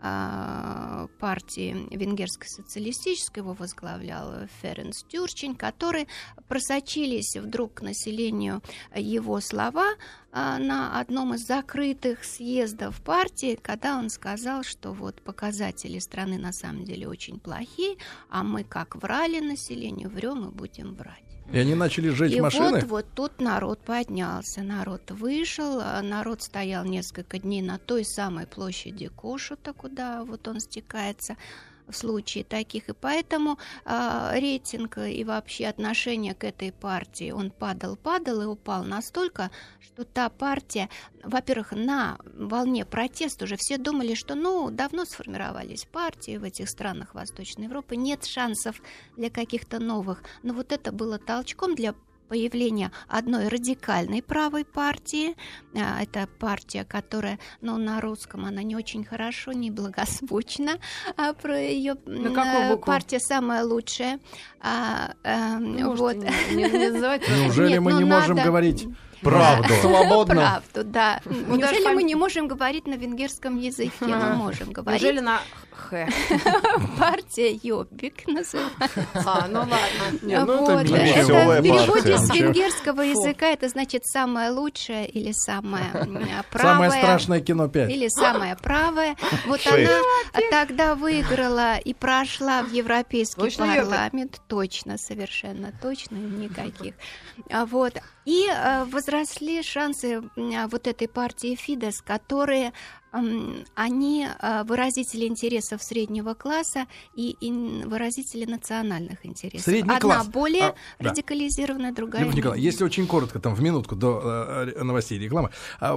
а, 0.00 1.06
партии 1.18 1.86
Венгерской 1.90 2.48
социалистической, 2.48 3.42
его 3.42 3.54
возглавлял 3.54 4.46
Ференс 4.60 5.04
Тюрчин, 5.04 5.54
которые 5.54 6.06
просочились 6.48 7.36
вдруг 7.36 7.74
к 7.74 7.82
населению 7.82 8.62
его 8.94 9.40
слова 9.40 9.94
на 10.36 11.00
одном 11.00 11.34
из 11.34 11.46
закрытых 11.46 12.24
съездов 12.24 13.00
партии, 13.02 13.58
когда 13.60 13.96
он 13.96 14.10
сказал, 14.10 14.64
что 14.64 14.92
вот 14.92 15.22
показатели 15.22 15.98
страны 15.98 16.38
на 16.38 16.52
самом 16.52 16.84
деле 16.84 17.08
очень 17.08 17.40
плохие, 17.40 17.96
а 18.28 18.42
мы 18.42 18.62
как 18.62 18.96
врали 18.96 19.40
населению, 19.40 20.10
врем 20.10 20.48
и 20.48 20.52
будем 20.52 20.94
брать. 20.94 21.22
И 21.52 21.58
они 21.58 21.74
начали 21.74 22.08
сжечь 22.10 22.32
И 22.32 22.40
машины? 22.40 22.80
вот, 22.80 22.84
вот 22.84 23.06
тут 23.14 23.40
народ 23.40 23.78
поднялся, 23.80 24.62
народ 24.62 25.10
вышел, 25.10 25.80
а 25.80 26.02
народ 26.02 26.42
стоял 26.42 26.84
несколько 26.84 27.38
дней 27.38 27.62
на 27.62 27.78
той 27.78 28.04
самой 28.04 28.46
площади 28.46 29.08
Кошута, 29.08 29.72
куда 29.72 30.24
вот 30.24 30.48
он 30.48 30.60
стекается 30.60 31.36
в 31.88 31.96
случае 31.96 32.44
таких. 32.44 32.88
И 32.88 32.92
поэтому 32.92 33.58
а, 33.84 34.32
рейтинг 34.34 34.98
и 34.98 35.24
вообще 35.24 35.66
отношение 35.66 36.34
к 36.34 36.44
этой 36.44 36.72
партии, 36.72 37.30
он 37.30 37.50
падал, 37.50 37.96
падал 37.96 38.42
и 38.42 38.46
упал 38.46 38.84
настолько, 38.84 39.50
что 39.80 40.04
та 40.04 40.28
партия, 40.28 40.88
во-первых, 41.22 41.72
на 41.72 42.18
волне 42.34 42.84
протеста 42.84 43.44
уже 43.44 43.56
все 43.56 43.78
думали, 43.78 44.14
что 44.14 44.34
ну 44.34 44.70
давно 44.70 45.04
сформировались 45.04 45.84
партии 45.84 46.36
в 46.36 46.44
этих 46.44 46.68
странах 46.68 47.14
Восточной 47.14 47.64
Европы, 47.64 47.96
нет 47.96 48.24
шансов 48.24 48.80
для 49.16 49.30
каких-то 49.30 49.78
новых. 49.78 50.22
Но 50.42 50.54
вот 50.54 50.72
это 50.72 50.92
было 50.92 51.18
толчком 51.18 51.74
для 51.74 51.94
появления 52.28 52.90
одной 53.08 53.48
радикальной 53.48 54.22
правой 54.22 54.64
партии. 54.64 55.36
А, 55.74 56.02
Это 56.02 56.26
партия, 56.38 56.84
которая, 56.84 57.38
ну, 57.60 57.76
на 57.78 58.00
русском 58.00 58.44
она 58.44 58.62
не 58.62 58.76
очень 58.76 59.04
хорошо, 59.04 59.52
не 59.52 59.70
благозвучна. 59.70 60.78
А 61.16 61.32
про 61.32 61.58
ее 61.60 61.94
букву? 61.94 62.78
партия 62.86 63.20
самая 63.20 63.64
лучшая. 63.64 64.18
А, 64.60 65.12
Ну, 65.58 65.94
вот. 65.94 66.16
не, 66.16 66.22
не- 66.54 66.62
не. 66.70 67.44
Неужели 67.44 67.72
Нет, 67.72 67.80
мы 67.80 67.92
ну, 67.92 67.98
не 67.98 68.04
можем 68.04 68.36
надо- 68.36 68.48
говорить 68.48 68.86
Правду. 69.22 69.72
свободно? 69.80 70.34
Правду, 70.34 70.84
да. 70.90 71.20
Неужели 71.24 71.94
мы 71.94 72.02
не 72.02 72.14
можем 72.14 72.48
говорить 72.48 72.86
на 72.86 72.94
венгерском 72.94 73.58
языке? 73.58 73.92
Мы 74.00 74.34
можем 74.34 74.72
говорить. 74.72 75.02
Неужели 75.02 75.20
на 75.20 75.40
Х? 75.70 76.06
Партия 76.98 77.52
Йобик 77.62 78.26
называется. 78.26 79.06
А, 79.14 79.46
ну 79.48 79.60
ладно. 79.60 79.76
Ну 80.22 80.34
это 80.34 80.44
Вот, 80.46 80.80
это 80.86 81.60
в 81.60 81.62
переводе 81.62 82.18
с 82.18 82.30
венгерского 82.34 83.02
Фу. 83.02 83.10
языка 83.10 83.46
это 83.48 83.68
значит 83.68 84.06
самое 84.06 84.50
лучшее 84.50 85.08
или 85.08 85.32
самое 85.32 85.84
м, 85.94 86.26
правое. 86.50 86.74
Самое 86.74 86.90
страшное 86.90 87.40
кино 87.40 87.68
5. 87.68 87.90
Или 87.90 88.08
самое 88.08 88.56
правое. 88.56 89.16
Вот 89.46 89.60
Шесть. 89.60 89.90
она 89.90 90.42
тогда 90.50 90.94
выиграла 90.94 91.76
и 91.76 91.92
прошла 91.94 92.62
в 92.62 92.72
Европейский 92.72 93.40
Точно 93.40 93.64
Йобик? 93.64 93.90
парламент. 93.90 94.40
Точно, 94.48 94.96
совершенно 94.98 95.72
точно, 95.82 96.16
никаких. 96.16 96.94
А 97.50 97.66
Вот. 97.66 97.94
И 98.24 98.48
э, 98.50 98.84
возросли 99.06 99.62
шансы 99.62 100.22
а, 100.36 100.68
вот 100.68 100.86
этой 100.86 101.08
партии 101.08 101.54
Фидес, 101.54 102.02
которые 102.02 102.72
они 103.74 104.26
э, 104.26 104.64
выразители 104.64 105.26
интересов 105.26 105.82
среднего 105.82 106.34
класса 106.34 106.86
и 107.14 107.36
выразители 107.84 108.44
национальных 108.44 109.24
интересов. 109.24 109.64
Средний 109.64 109.94
Одна 109.94 110.16
класс. 110.16 110.28
более 110.28 110.62
А, 110.64 110.74
да. 111.00 111.10
радикализированная, 111.10 111.92
другая 111.92 112.22
Любовь 112.22 112.36
Николаевна, 112.36 112.62
если 112.62 112.84
очень 112.84 113.06
коротко, 113.06 113.38
там 113.38 113.54
в 113.54 113.62
минутку 113.62 113.96
до 113.96 114.20
э, 114.76 114.82
новостей 114.82 115.18
рекламы, 115.18 115.50
а, 115.80 115.96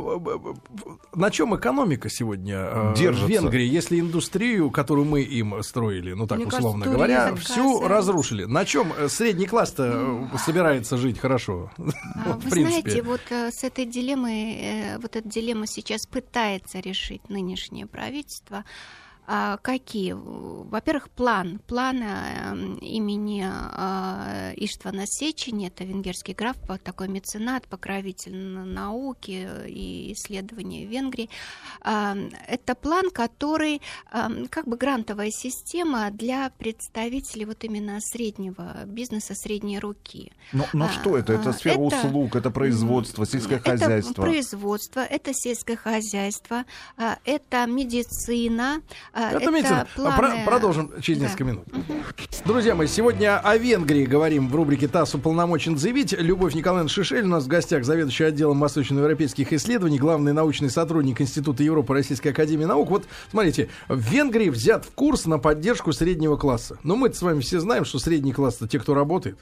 на 1.13 1.31
чем 1.31 1.55
экономика 1.55 2.09
сегодня 2.09 2.57
э, 2.57 2.93
Держится. 2.95 3.25
в 3.25 3.29
Венгрии, 3.29 3.67
если 3.67 3.99
индустрию, 3.99 4.71
которую 4.71 5.05
мы 5.05 5.21
им 5.21 5.61
строили, 5.63 6.13
ну 6.13 6.27
так 6.27 6.37
Мне 6.37 6.47
условно 6.47 6.85
кажется, 6.85 6.97
говоря, 6.97 7.35
всю 7.35 7.87
разрушили? 7.87 8.45
На 8.45 8.65
чем 8.65 8.93
э, 8.97 9.09
средний 9.09 9.47
класс-то 9.47 10.29
собирается 10.37 10.97
жить 10.97 11.19
хорошо? 11.19 11.71
А, 11.77 12.33
Вы 12.43 12.49
знаете, 12.49 13.01
вот 13.01 13.21
с 13.29 13.63
этой 13.63 13.85
дилеммой, 13.85 14.97
вот 15.01 15.15
эта 15.15 15.27
дилемма 15.27 15.67
сейчас 15.67 16.05
пытается 16.05 16.79
решить 16.79 17.08
нынешнее 17.29 17.87
правительство. 17.87 18.63
А 19.31 19.57
какие? 19.57 20.15
Во-первых, 20.17 21.11
план. 21.11 21.59
План 21.67 22.01
э, 22.01 22.77
имени 22.81 23.45
э, 23.45 24.53
Иштвана 24.55 25.03
Сечени, 25.05 25.67
это 25.67 25.83
венгерский 25.83 26.33
граф, 26.33 26.57
такой 26.83 27.09
меценат, 27.09 27.67
покровитель 27.67 28.35
науки 28.35 29.47
и 29.67 30.13
исследований 30.13 30.87
в 30.87 30.89
Венгрии. 30.89 31.29
А, 31.81 32.17
Это 32.47 32.73
план, 32.73 33.11
который 33.11 33.83
а, 34.11 34.31
как 34.49 34.67
бы 34.67 34.77
грантовая 34.77 35.29
система 35.29 36.09
для 36.09 36.49
представителей 36.57 37.45
вот 37.45 37.63
именно 37.63 37.99
среднего 38.01 38.83
бизнеса, 38.87 39.35
средней 39.35 39.77
руки. 39.77 40.31
Ну, 40.53 40.65
ну 40.73 40.85
А, 40.85 40.89
что 40.89 41.15
это? 41.19 41.33
Это 41.33 41.51
а, 41.51 41.53
сфера 41.53 41.73
это- 41.73 41.81
услуг, 41.81 42.35
это 42.35 42.49
производство, 42.49 43.27
сельское 43.27 43.59
хозяйство. 43.59 44.11
Это 44.11 44.21
производство, 44.23 44.99
это 45.01 45.33
сельское 45.35 45.75
хозяйство, 45.75 46.65
а, 46.97 47.19
это 47.25 47.67
медицина, 47.67 48.81
а, 49.13 49.18
Это 49.27 49.37
это 49.41 49.51
медицина. 49.51 49.87
планы- 49.95 50.15
Про- 50.17 50.45
Продолжим 50.45 50.91
через 51.01 51.19
Да. 51.19 51.25
несколько 51.25 51.43
минут. 51.43 51.65
Друзья 52.45 52.73
мои, 52.75 52.87
сегодня 52.87 53.37
о 53.39 53.57
Венгрии 53.57 54.05
говорим 54.05 54.47
в 54.49 54.55
рубрике 54.55 54.87
ТАСС 54.87 55.15
уполномочен 55.15 55.77
заявить. 55.77 56.13
Любовь 56.13 56.55
Николаевна 56.55 56.89
Шишель 56.89 57.23
у 57.25 57.27
нас 57.27 57.43
в 57.43 57.47
гостях, 57.47 57.83
заведующая 57.83 58.27
отделом 58.27 58.59
восточноевропейских 58.59 59.51
исследований, 59.53 59.99
главный 59.99 60.33
научный 60.33 60.69
сотрудник 60.69 61.21
Института 61.21 61.63
Европы 61.63 61.93
Российской 61.93 62.29
Академии 62.29 62.65
Наук. 62.65 62.89
Вот, 62.89 63.05
смотрите, 63.31 63.69
в 63.87 63.99
Венгрии 63.99 64.49
взят 64.49 64.85
в 64.85 64.91
курс 64.91 65.25
на 65.25 65.37
поддержку 65.37 65.91
среднего 65.93 66.37
класса. 66.37 66.77
Но 66.83 66.95
мы 66.95 67.13
с 67.13 67.21
вами 67.21 67.41
все 67.41 67.59
знаем, 67.59 67.85
что 67.85 67.99
средний 67.99 68.33
класс 68.33 68.55
это 68.55 68.67
те, 68.67 68.79
кто 68.79 68.93
работает. 68.93 69.37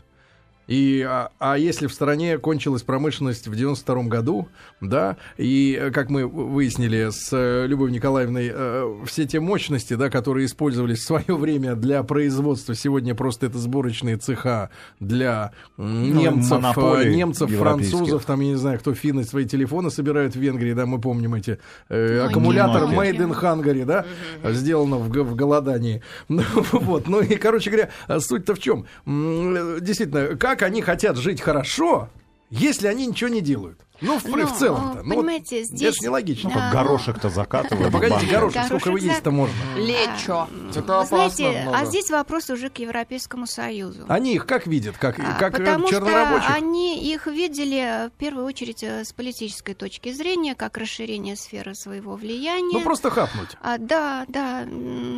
И, 0.68 1.02
а, 1.08 1.30
а 1.40 1.58
если 1.58 1.88
в 1.88 1.94
стране 1.94 2.38
кончилась 2.38 2.84
промышленность 2.84 3.48
в 3.48 3.56
92 3.56 4.04
году, 4.04 4.50
да, 4.82 5.16
и, 5.38 5.78
э, 5.80 5.92
как 5.92 6.10
мы 6.10 6.28
выяснили 6.28 7.08
с 7.10 7.30
э, 7.32 7.66
Любовью 7.68 7.94
Николаевной, 7.94 8.52
э, 8.54 8.96
все 9.06 9.26
те 9.26 9.40
мощности, 9.40 9.94
да, 9.94 10.10
которые 10.10 10.46
использовались 10.46 11.00
в 11.00 11.04
свое 11.04 11.36
время 11.38 11.76
для 11.76 12.04
производства, 12.04 12.76
сегодня 12.76 13.16
просто 13.16 13.46
это 13.46 13.58
сборочные 13.58 14.18
цеха 14.18 14.70
для 15.00 15.52
м, 15.78 16.14
Ну, 16.14 16.22
немцев, 16.22 16.78
э, 16.78 17.10
немцев, 17.14 17.50
французов, 17.50 18.26
там, 18.26 18.42
я 18.42 18.50
не 18.50 18.56
знаю, 18.56 18.80
кто 18.80 18.94
финны 18.94 19.24
свои 19.24 19.46
телефоны 19.46 19.90
собирают 19.90 20.36
в 20.36 20.40
Венгрии, 20.40 20.74
да, 20.74 20.86
мы 20.86 21.00
помним 21.00 21.36
эти 21.36 21.60
э, 21.88 22.20
Ну, 22.24 22.30
аккумулятор 22.30 22.84
Made 22.84 23.18
in 23.18 23.40
Hungary, 23.40 23.86
да, 23.86 24.06
сделано 24.52 24.98
в, 24.98 25.08
в 25.10 25.36
голодании. 25.36 26.02
Ну, 26.30 26.44
вот, 26.74 27.08
ну 27.08 27.22
и, 27.22 27.36
короче 27.36 27.72
говоря, 27.72 27.90
суть-то 28.20 28.54
в 28.54 28.60
чем? 28.60 28.86
Действительно, 29.06 30.36
как 30.36 30.57
они 30.62 30.82
хотят 30.82 31.18
жить 31.18 31.42
хорошо, 31.42 32.10
если 32.50 32.88
они 32.88 33.08
ничего 33.08 33.30
не 33.30 33.42
делают? 33.42 33.80
Ну, 34.02 34.20
в, 34.20 34.26
Ну, 34.26 34.46
в 34.46 34.58
целом-то. 34.58 35.00
э, 35.00 35.04
Ну, 35.04 35.16
вот 35.16 35.16
понимаете, 35.26 35.62
Это 35.62 35.76
здесь- 35.76 35.96
ж 35.96 36.02
нелогично. 36.02 36.52
Да. 36.54 36.72
Горошек-то 36.72 37.30
закатывают. 37.30 37.92
Ну, 37.92 38.00
погодите, 38.00 38.32
горошек, 38.32 38.64
сколько 38.66 38.92
вы 38.92 39.00
есть-то 39.00 39.32
можно? 39.32 39.56
Лечо. 39.76 40.48
Это 40.70 41.02
опасно 41.02 41.30
знаете, 41.30 41.70
а 41.74 41.86
здесь 41.86 42.10
вопрос 42.10 42.50
уже 42.50 42.70
к 42.70 42.78
Европейскому 42.80 43.48
Союзу. 43.48 44.06
Они 44.08 44.36
их 44.36 44.46
как 44.46 44.68
видят? 44.68 44.98
Как, 44.98 45.18
А, 45.20 45.38
как 45.40 45.60
э, 45.60 45.64
Потому 45.66 45.88
что 45.88 46.54
они 46.54 47.12
их 47.12 47.28
видели 47.28 48.08
в 48.08 48.12
первую 48.18 48.46
очередь 48.46 48.84
э, 48.84 49.04
с 49.04 49.14
политической 49.14 49.74
точки 49.74 50.12
зрения, 50.12 50.56
как 50.56 50.78
расширение 50.78 51.36
сферы 51.36 51.74
своего 51.76 52.16
влияния. 52.16 52.74
Ну, 52.74 52.82
просто 52.82 53.10
хапнуть. 53.10 53.50
А, 53.62 53.78
да, 53.78 54.26
да, 54.28 54.66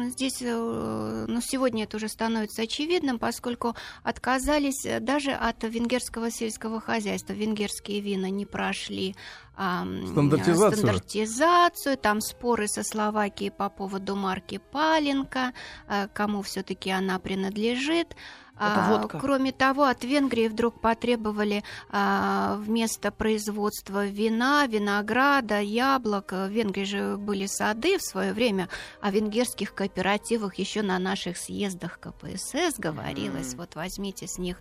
здесь, 0.10 0.42
э, 0.42 1.26
ну, 1.28 1.42
сегодня 1.42 1.84
это 1.84 1.98
уже 1.98 2.08
становится 2.08 2.62
очевидным, 2.64 3.20
поскольку 3.20 3.76
отказались 4.04 4.86
э, 4.86 5.00
даже 5.00 5.32
от 5.32 5.64
венгерского 5.64 6.32
сельского 6.32 6.80
хозяйства. 6.80 7.34
Венгерские 7.34 8.00
вина 8.02 8.30
не 8.30 8.46
прошли 8.70 9.16
Стандартизацию. 9.56 10.72
стандартизацию, 10.72 11.98
там 11.98 12.22
споры 12.22 12.68
со 12.68 12.82
Словакией 12.84 13.52
по 13.52 13.70
поводу 13.70 14.16
марки 14.16 14.62
Паленка, 14.72 15.52
э, 15.90 16.08
кому 16.14 16.42
все-таки 16.44 16.92
она 16.92 17.20
принадлежит. 17.20 18.16
А. 18.60 19.08
Кроме 19.08 19.52
того, 19.52 19.86
от 19.86 20.04
Венгрии 20.04 20.48
вдруг 20.48 20.80
потребовали 20.80 21.64
а, 21.90 22.58
вместо 22.60 23.12
производства 23.12 24.06
вина, 24.06 24.68
винограда, 24.68 25.60
яблок. 25.60 26.32
В 26.32 26.50
Венгрии 26.50 26.84
же 26.84 27.18
были 27.18 27.48
сады 27.48 27.98
в 27.98 28.04
свое 28.04 28.34
время, 28.34 28.70
о 29.02 29.12
венгерских 29.12 29.74
кооперативах 29.74 30.56
еще 30.56 30.84
на 30.84 31.00
наших 31.00 31.38
съездах 31.38 32.00
КПСС 32.00 32.78
говорилось. 32.78 33.56
Вот 33.56 33.76
возьмите 33.76 34.28
с 34.28 34.38
них 34.38 34.58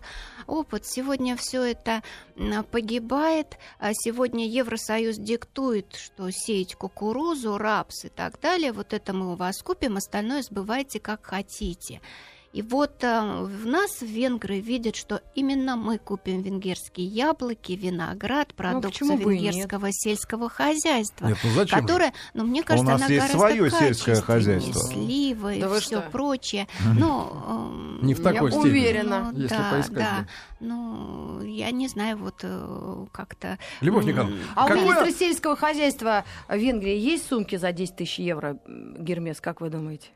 опыт. 0.47 0.85
Сегодня 0.85 1.35
все 1.35 1.63
это 1.63 2.01
погибает. 2.71 3.57
А 3.79 3.91
Сегодня 3.93 4.47
Евросоюз 4.47 5.17
диктует, 5.17 5.95
что 5.95 6.31
сеять 6.31 6.75
кукурузу, 6.75 7.57
рапс 7.57 8.05
и 8.05 8.09
так 8.09 8.39
далее. 8.39 8.71
Вот 8.71 8.93
это 8.93 9.13
мы 9.13 9.33
у 9.33 9.35
вас 9.35 9.61
купим, 9.61 9.97
остальное 9.97 10.41
сбывайте 10.41 10.99
как 11.01 11.25
хотите. 11.25 12.01
И 12.51 12.63
вот 12.63 13.03
э, 13.03 13.43
в 13.43 13.67
нас 13.67 14.01
венгры 14.01 14.59
видят, 14.59 14.95
что 14.95 15.21
именно 15.35 15.75
мы 15.75 15.99
купим 15.99 16.41
венгерские 16.41 17.05
яблоки, 17.05 17.73
виноград, 17.73 18.55
продукцию 18.55 19.19
и 19.19 19.39
нет? 19.39 19.53
венгерского 19.53 19.89
сельского 19.91 20.49
хозяйства. 20.49 21.27
Нет, 21.27 21.37
ну 21.43 21.49
зачем 21.51 21.79
же? 21.79 21.85
которая, 21.85 22.13
ну, 22.33 22.45
мне 22.45 22.63
кажется, 22.63 22.91
нас 22.91 23.01
она 23.03 23.13
есть 23.13 23.31
свое 23.31 23.69
сельское 23.69 24.15
хозяйство. 24.21 24.79
Сливы 24.79 25.57
и 25.57 25.61
Да 25.61 25.69
вы 25.69 25.79
все 25.79 26.01
что? 26.01 26.09
прочее. 26.09 26.67
Ну, 26.99 27.31
эм, 27.47 27.99
Не 28.01 28.13
в 28.15 28.17
я 28.17 28.23
такой 28.23 28.51
степени. 28.51 28.69
уверена. 28.69 29.31
Ну, 29.31 29.39
Если 29.39 29.55
да, 29.55 29.71
поискать, 29.71 29.95
да. 29.95 30.27
Ну, 30.59 31.41
я 31.43 31.71
не 31.71 31.87
знаю, 31.87 32.17
вот 32.17 32.39
э, 32.41 33.05
как-то... 33.11 33.59
Любовь 33.79 34.05
Николаевна, 34.05 34.37
А 34.55 34.65
у 34.65 34.73
министра 34.73 35.11
сельского 35.11 35.55
хозяйства 35.55 36.25
Венгрии 36.49 36.97
есть 36.97 37.27
сумки 37.27 37.57
за 37.57 37.71
10 37.71 37.95
тысяч 37.95 38.19
евро, 38.19 38.57
Гермес, 38.65 39.39
как 39.39 39.61
вы 39.61 39.69
думаете? 39.69 40.09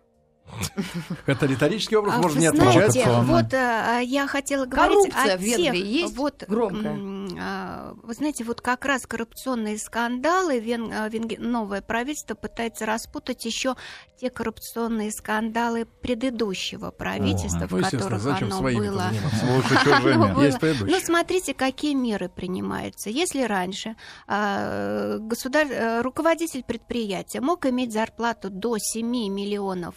Это 1.25 1.45
риторический 1.45 1.95
вопрос, 1.95 2.15
А 2.15 2.21
можно 2.21 2.39
не 2.39 2.47
отвечать. 2.47 2.91
знаете, 2.91 3.09
вот 3.23 3.53
а, 3.53 3.99
я 3.99 4.27
хотела 4.27 4.65
говорить 4.65 5.11
Коррупция 5.11 5.35
о 5.35 5.37
в 5.37 5.41
Венгрии 5.41 5.81
тех, 5.81 5.85
есть 5.85 6.17
вот, 6.17 6.43
громкая? 6.47 6.93
А, 7.39 7.93
вы 8.03 8.13
знаете, 8.13 8.43
вот 8.43 8.61
как 8.61 8.85
раз 8.85 9.05
коррупционные 9.05 9.77
скандалы, 9.77 10.59
вен- 10.59 10.91
а, 10.93 11.07
венге- 11.09 11.39
новое 11.39 11.81
правительство 11.81 12.35
пытается 12.35 12.85
распутать 12.85 13.43
еще 13.45 13.75
те 14.19 14.29
коррупционные 14.29 15.11
скандалы 15.11 15.85
предыдущего 15.85 16.91
правительства, 16.91 17.59
Ну, 17.61 17.67
в 17.67 17.69
которых 17.99 18.21
оно 18.43 18.61
было. 18.79 19.03
Оно 20.13 20.33
было. 20.33 20.57
Ну, 20.91 20.99
смотрите, 21.01 21.53
какие 21.53 21.93
меры 21.93 22.29
принимаются. 22.29 23.09
Если 23.09 23.43
раньше 23.43 23.95
а, 24.27 25.17
государ... 25.19 25.67
э, 25.69 26.01
руководитель 26.01 26.63
предприятия 26.63 27.41
мог 27.41 27.65
иметь 27.65 27.91
зарплату 27.93 28.49
до 28.49 28.77
7 28.77 29.05
миллионов 29.07 29.95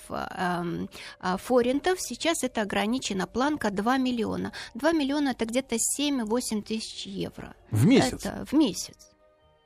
форинтов, 1.39 2.01
сейчас 2.01 2.43
это 2.45 2.62
ограничена 2.62 3.26
планка 3.26 3.70
2 3.70 3.99
миллиона. 3.99 4.53
2 4.74 4.93
миллиона 4.93 5.30
это 5.30 5.45
где-то 5.47 5.76
7-8 5.76 6.62
тысяч 6.62 7.07
евро. 7.07 7.25
В 7.70 7.86
месяц. 7.86 8.24
Это 8.24 8.44
в 8.46 8.52
месяц. 8.52 9.10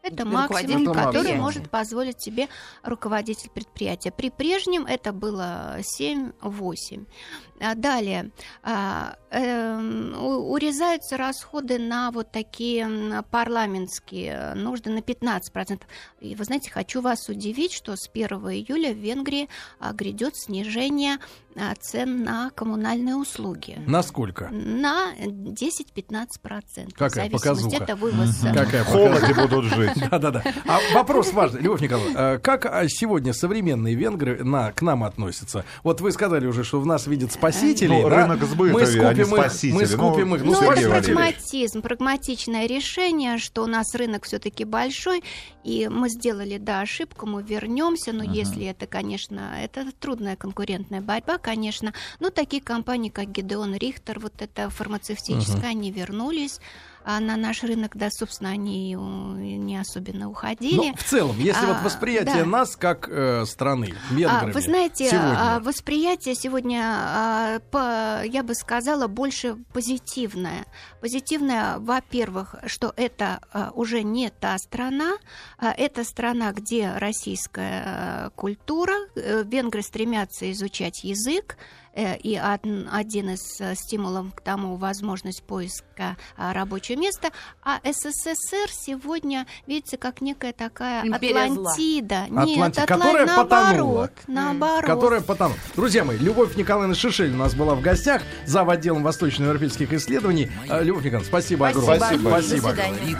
Это 0.02 0.24
максимум, 0.24 0.94
который 0.94 1.34
может 1.34 1.68
позволить 1.70 2.20
себе 2.22 2.48
руководитель 2.82 3.50
предприятия. 3.50 4.10
При 4.10 4.30
прежнем 4.30 4.86
это 4.86 5.12
было 5.12 5.78
7-8. 5.80 7.06
А 7.60 7.74
Далее, 7.74 8.30
а, 8.62 9.16
эм, 9.30 10.14
урезаются 10.18 11.16
расходы 11.16 11.78
на 11.78 12.10
вот 12.10 12.30
такие 12.32 12.88
парламентские 13.30 14.54
нужды 14.54 14.90
на 14.90 14.98
15%. 15.00 15.82
И 16.20 16.34
вы 16.34 16.44
знаете, 16.44 16.70
хочу 16.70 17.00
вас 17.00 17.28
удивить, 17.28 17.72
что 17.72 17.96
с 17.96 18.08
1 18.12 18.28
июля 18.50 18.92
в 18.92 18.96
Венгрии 18.98 19.48
а, 19.78 19.92
грядет 19.92 20.36
снижение 20.36 21.18
цен 21.80 22.22
на 22.22 22.50
коммунальные 22.50 23.16
услуги. 23.16 23.76
Насколько? 23.84 24.48
На 24.50 25.12
10-15%. 25.16 26.94
Какая 26.96 27.28
в 27.28 27.32
показуха. 27.32 27.76
это 27.82 27.96
вывоза. 27.96 28.52
Какая 28.54 28.84
В 28.84 28.86
холоде 28.86 29.34
будут 29.48 29.64
жить. 29.64 29.92
Да-да-да. 30.10 30.42
А 30.66 30.78
вопрос 30.94 31.32
важный, 31.32 31.60
Любовь 31.60 31.80
Николаевна. 31.80 32.34
э, 32.34 32.38
Как 32.38 32.66
сегодня 32.88 33.32
современные 33.32 33.94
венгры 33.94 34.44
на, 34.44 34.72
к 34.72 34.82
нам 34.82 35.02
относятся? 35.04 35.64
Вот 35.82 36.00
вы 36.00 36.12
сказали 36.12 36.46
уже, 36.46 36.64
что 36.64 36.80
в 36.80 36.86
нас 36.86 37.06
видят 37.06 37.32
спасителей. 37.52 38.02
Ну, 38.02 38.08
да? 38.08 38.16
рынок 38.16 38.42
сбыта, 38.44 38.74
мы 38.74 38.86
скупим 38.86 39.20
их, 39.20 39.26
спасители. 39.26 39.72
мы 39.72 39.86
скупим 39.86 40.28
Ну, 40.30 40.36
их. 40.36 40.42
Ну, 40.44 40.54
Сергей 40.54 40.84
это 40.84 41.02
прагматизм, 41.02 41.82
прагматичное 41.82 42.66
решение, 42.66 43.38
что 43.38 43.62
у 43.62 43.66
нас 43.66 43.94
рынок 43.94 44.24
все-таки 44.24 44.64
большой, 44.64 45.22
и 45.64 45.88
мы 45.88 46.08
сделали, 46.08 46.58
да, 46.58 46.80
ошибку, 46.80 47.26
мы 47.26 47.42
вернемся, 47.42 48.12
но 48.12 48.24
если 48.24 48.66
это, 48.66 48.86
конечно, 48.86 49.54
это 49.60 49.86
трудная 49.98 50.36
конкурентная 50.36 51.00
борьба, 51.00 51.38
конечно, 51.38 51.92
но 52.18 52.30
такие 52.30 52.62
компании, 52.62 53.10
как 53.10 53.30
Гидеон 53.30 53.74
Рихтер, 53.74 54.18
вот 54.20 54.40
это 54.40 54.70
фармацевтическое, 54.70 55.70
они 55.70 55.90
вернулись 55.90 56.60
на 57.04 57.36
наш 57.36 57.62
рынок, 57.62 57.96
да, 57.96 58.08
собственно, 58.10 58.50
они 58.50 58.96
у, 58.96 59.34
не 59.36 59.76
особенно 59.78 60.28
уходили. 60.28 60.76
Ну, 60.76 60.94
в 60.96 61.04
целом, 61.04 61.36
если 61.38 61.66
вот 61.66 61.78
А, 61.80 61.84
восприятие 61.84 62.44
да. 62.44 62.44
нас 62.44 62.76
как 62.76 63.08
э, 63.08 63.44
страны, 63.46 63.94
А, 64.10 64.14
венграми, 64.14 64.52
Вы 64.52 64.60
знаете, 64.60 65.08
сегодня, 65.08 65.36
а, 65.56 65.60
восприятие 65.60 66.34
сегодня, 66.34 66.80
а, 66.84 67.58
по- 67.70 68.24
я 68.26 68.42
бы 68.42 68.54
сказала, 68.54 69.06
больше 69.06 69.56
позитивное. 69.72 70.66
Позитивное, 71.00 71.78
во-первых, 71.78 72.54
что 72.66 72.92
это 72.96 73.40
а, 73.52 73.70
уже 73.74 74.02
не 74.02 74.30
та 74.30 74.58
страна, 74.58 75.12
а, 75.58 75.72
это 75.72 76.04
страна, 76.04 76.52
где 76.52 76.92
российская 76.96 77.82
а, 77.86 78.30
культура, 78.36 78.94
э, 79.16 79.42
венгры 79.44 79.82
стремятся 79.82 80.50
изучать 80.52 81.02
язык, 81.04 81.56
э, 81.56 81.89
и 82.22 82.38
од- 82.38 82.88
один 82.92 83.30
из 83.30 83.60
э, 83.60 83.74
стимулов 83.74 84.34
к 84.34 84.40
тому 84.40 84.76
возможность 84.76 85.42
поиска 85.42 86.16
а, 86.36 86.52
рабочего 86.52 86.96
места, 86.98 87.30
а 87.62 87.80
СССР 87.84 88.70
сегодня, 88.72 89.46
видите, 89.66 89.96
как 89.98 90.20
некая 90.20 90.52
такая 90.52 91.04
Империя 91.04 91.48
зла. 91.52 91.70
Атлантида. 91.72 92.26
Нет, 92.30 92.58
Атланти- 92.58 92.78
Атла- 92.80 92.86
которая 92.86 93.26
наоборот, 93.26 93.48
потонула. 93.50 94.10
наоборот. 94.28 94.86
которая 94.86 95.20
потонула. 95.20 95.58
Друзья 95.76 96.04
мои, 96.04 96.16
Любовь 96.18 96.56
Николаевна 96.56 96.94
Шишель 96.94 97.32
у 97.32 97.36
нас 97.36 97.54
была 97.54 97.74
в 97.74 97.80
гостях, 97.82 98.22
зав. 98.46 98.68
отделом 98.70 99.02
восточноевропейских 99.02 99.92
исследований. 99.92 100.48
Э, 100.68 100.82
Любовь 100.84 101.04
Николаевна, 101.04 101.26
спасибо, 101.28 101.70
Спасибо. 101.72 101.92
огромное. 101.94 102.30
Спасибо. 102.42 102.68
свидания. 102.68 102.92
огромное. 102.94 103.10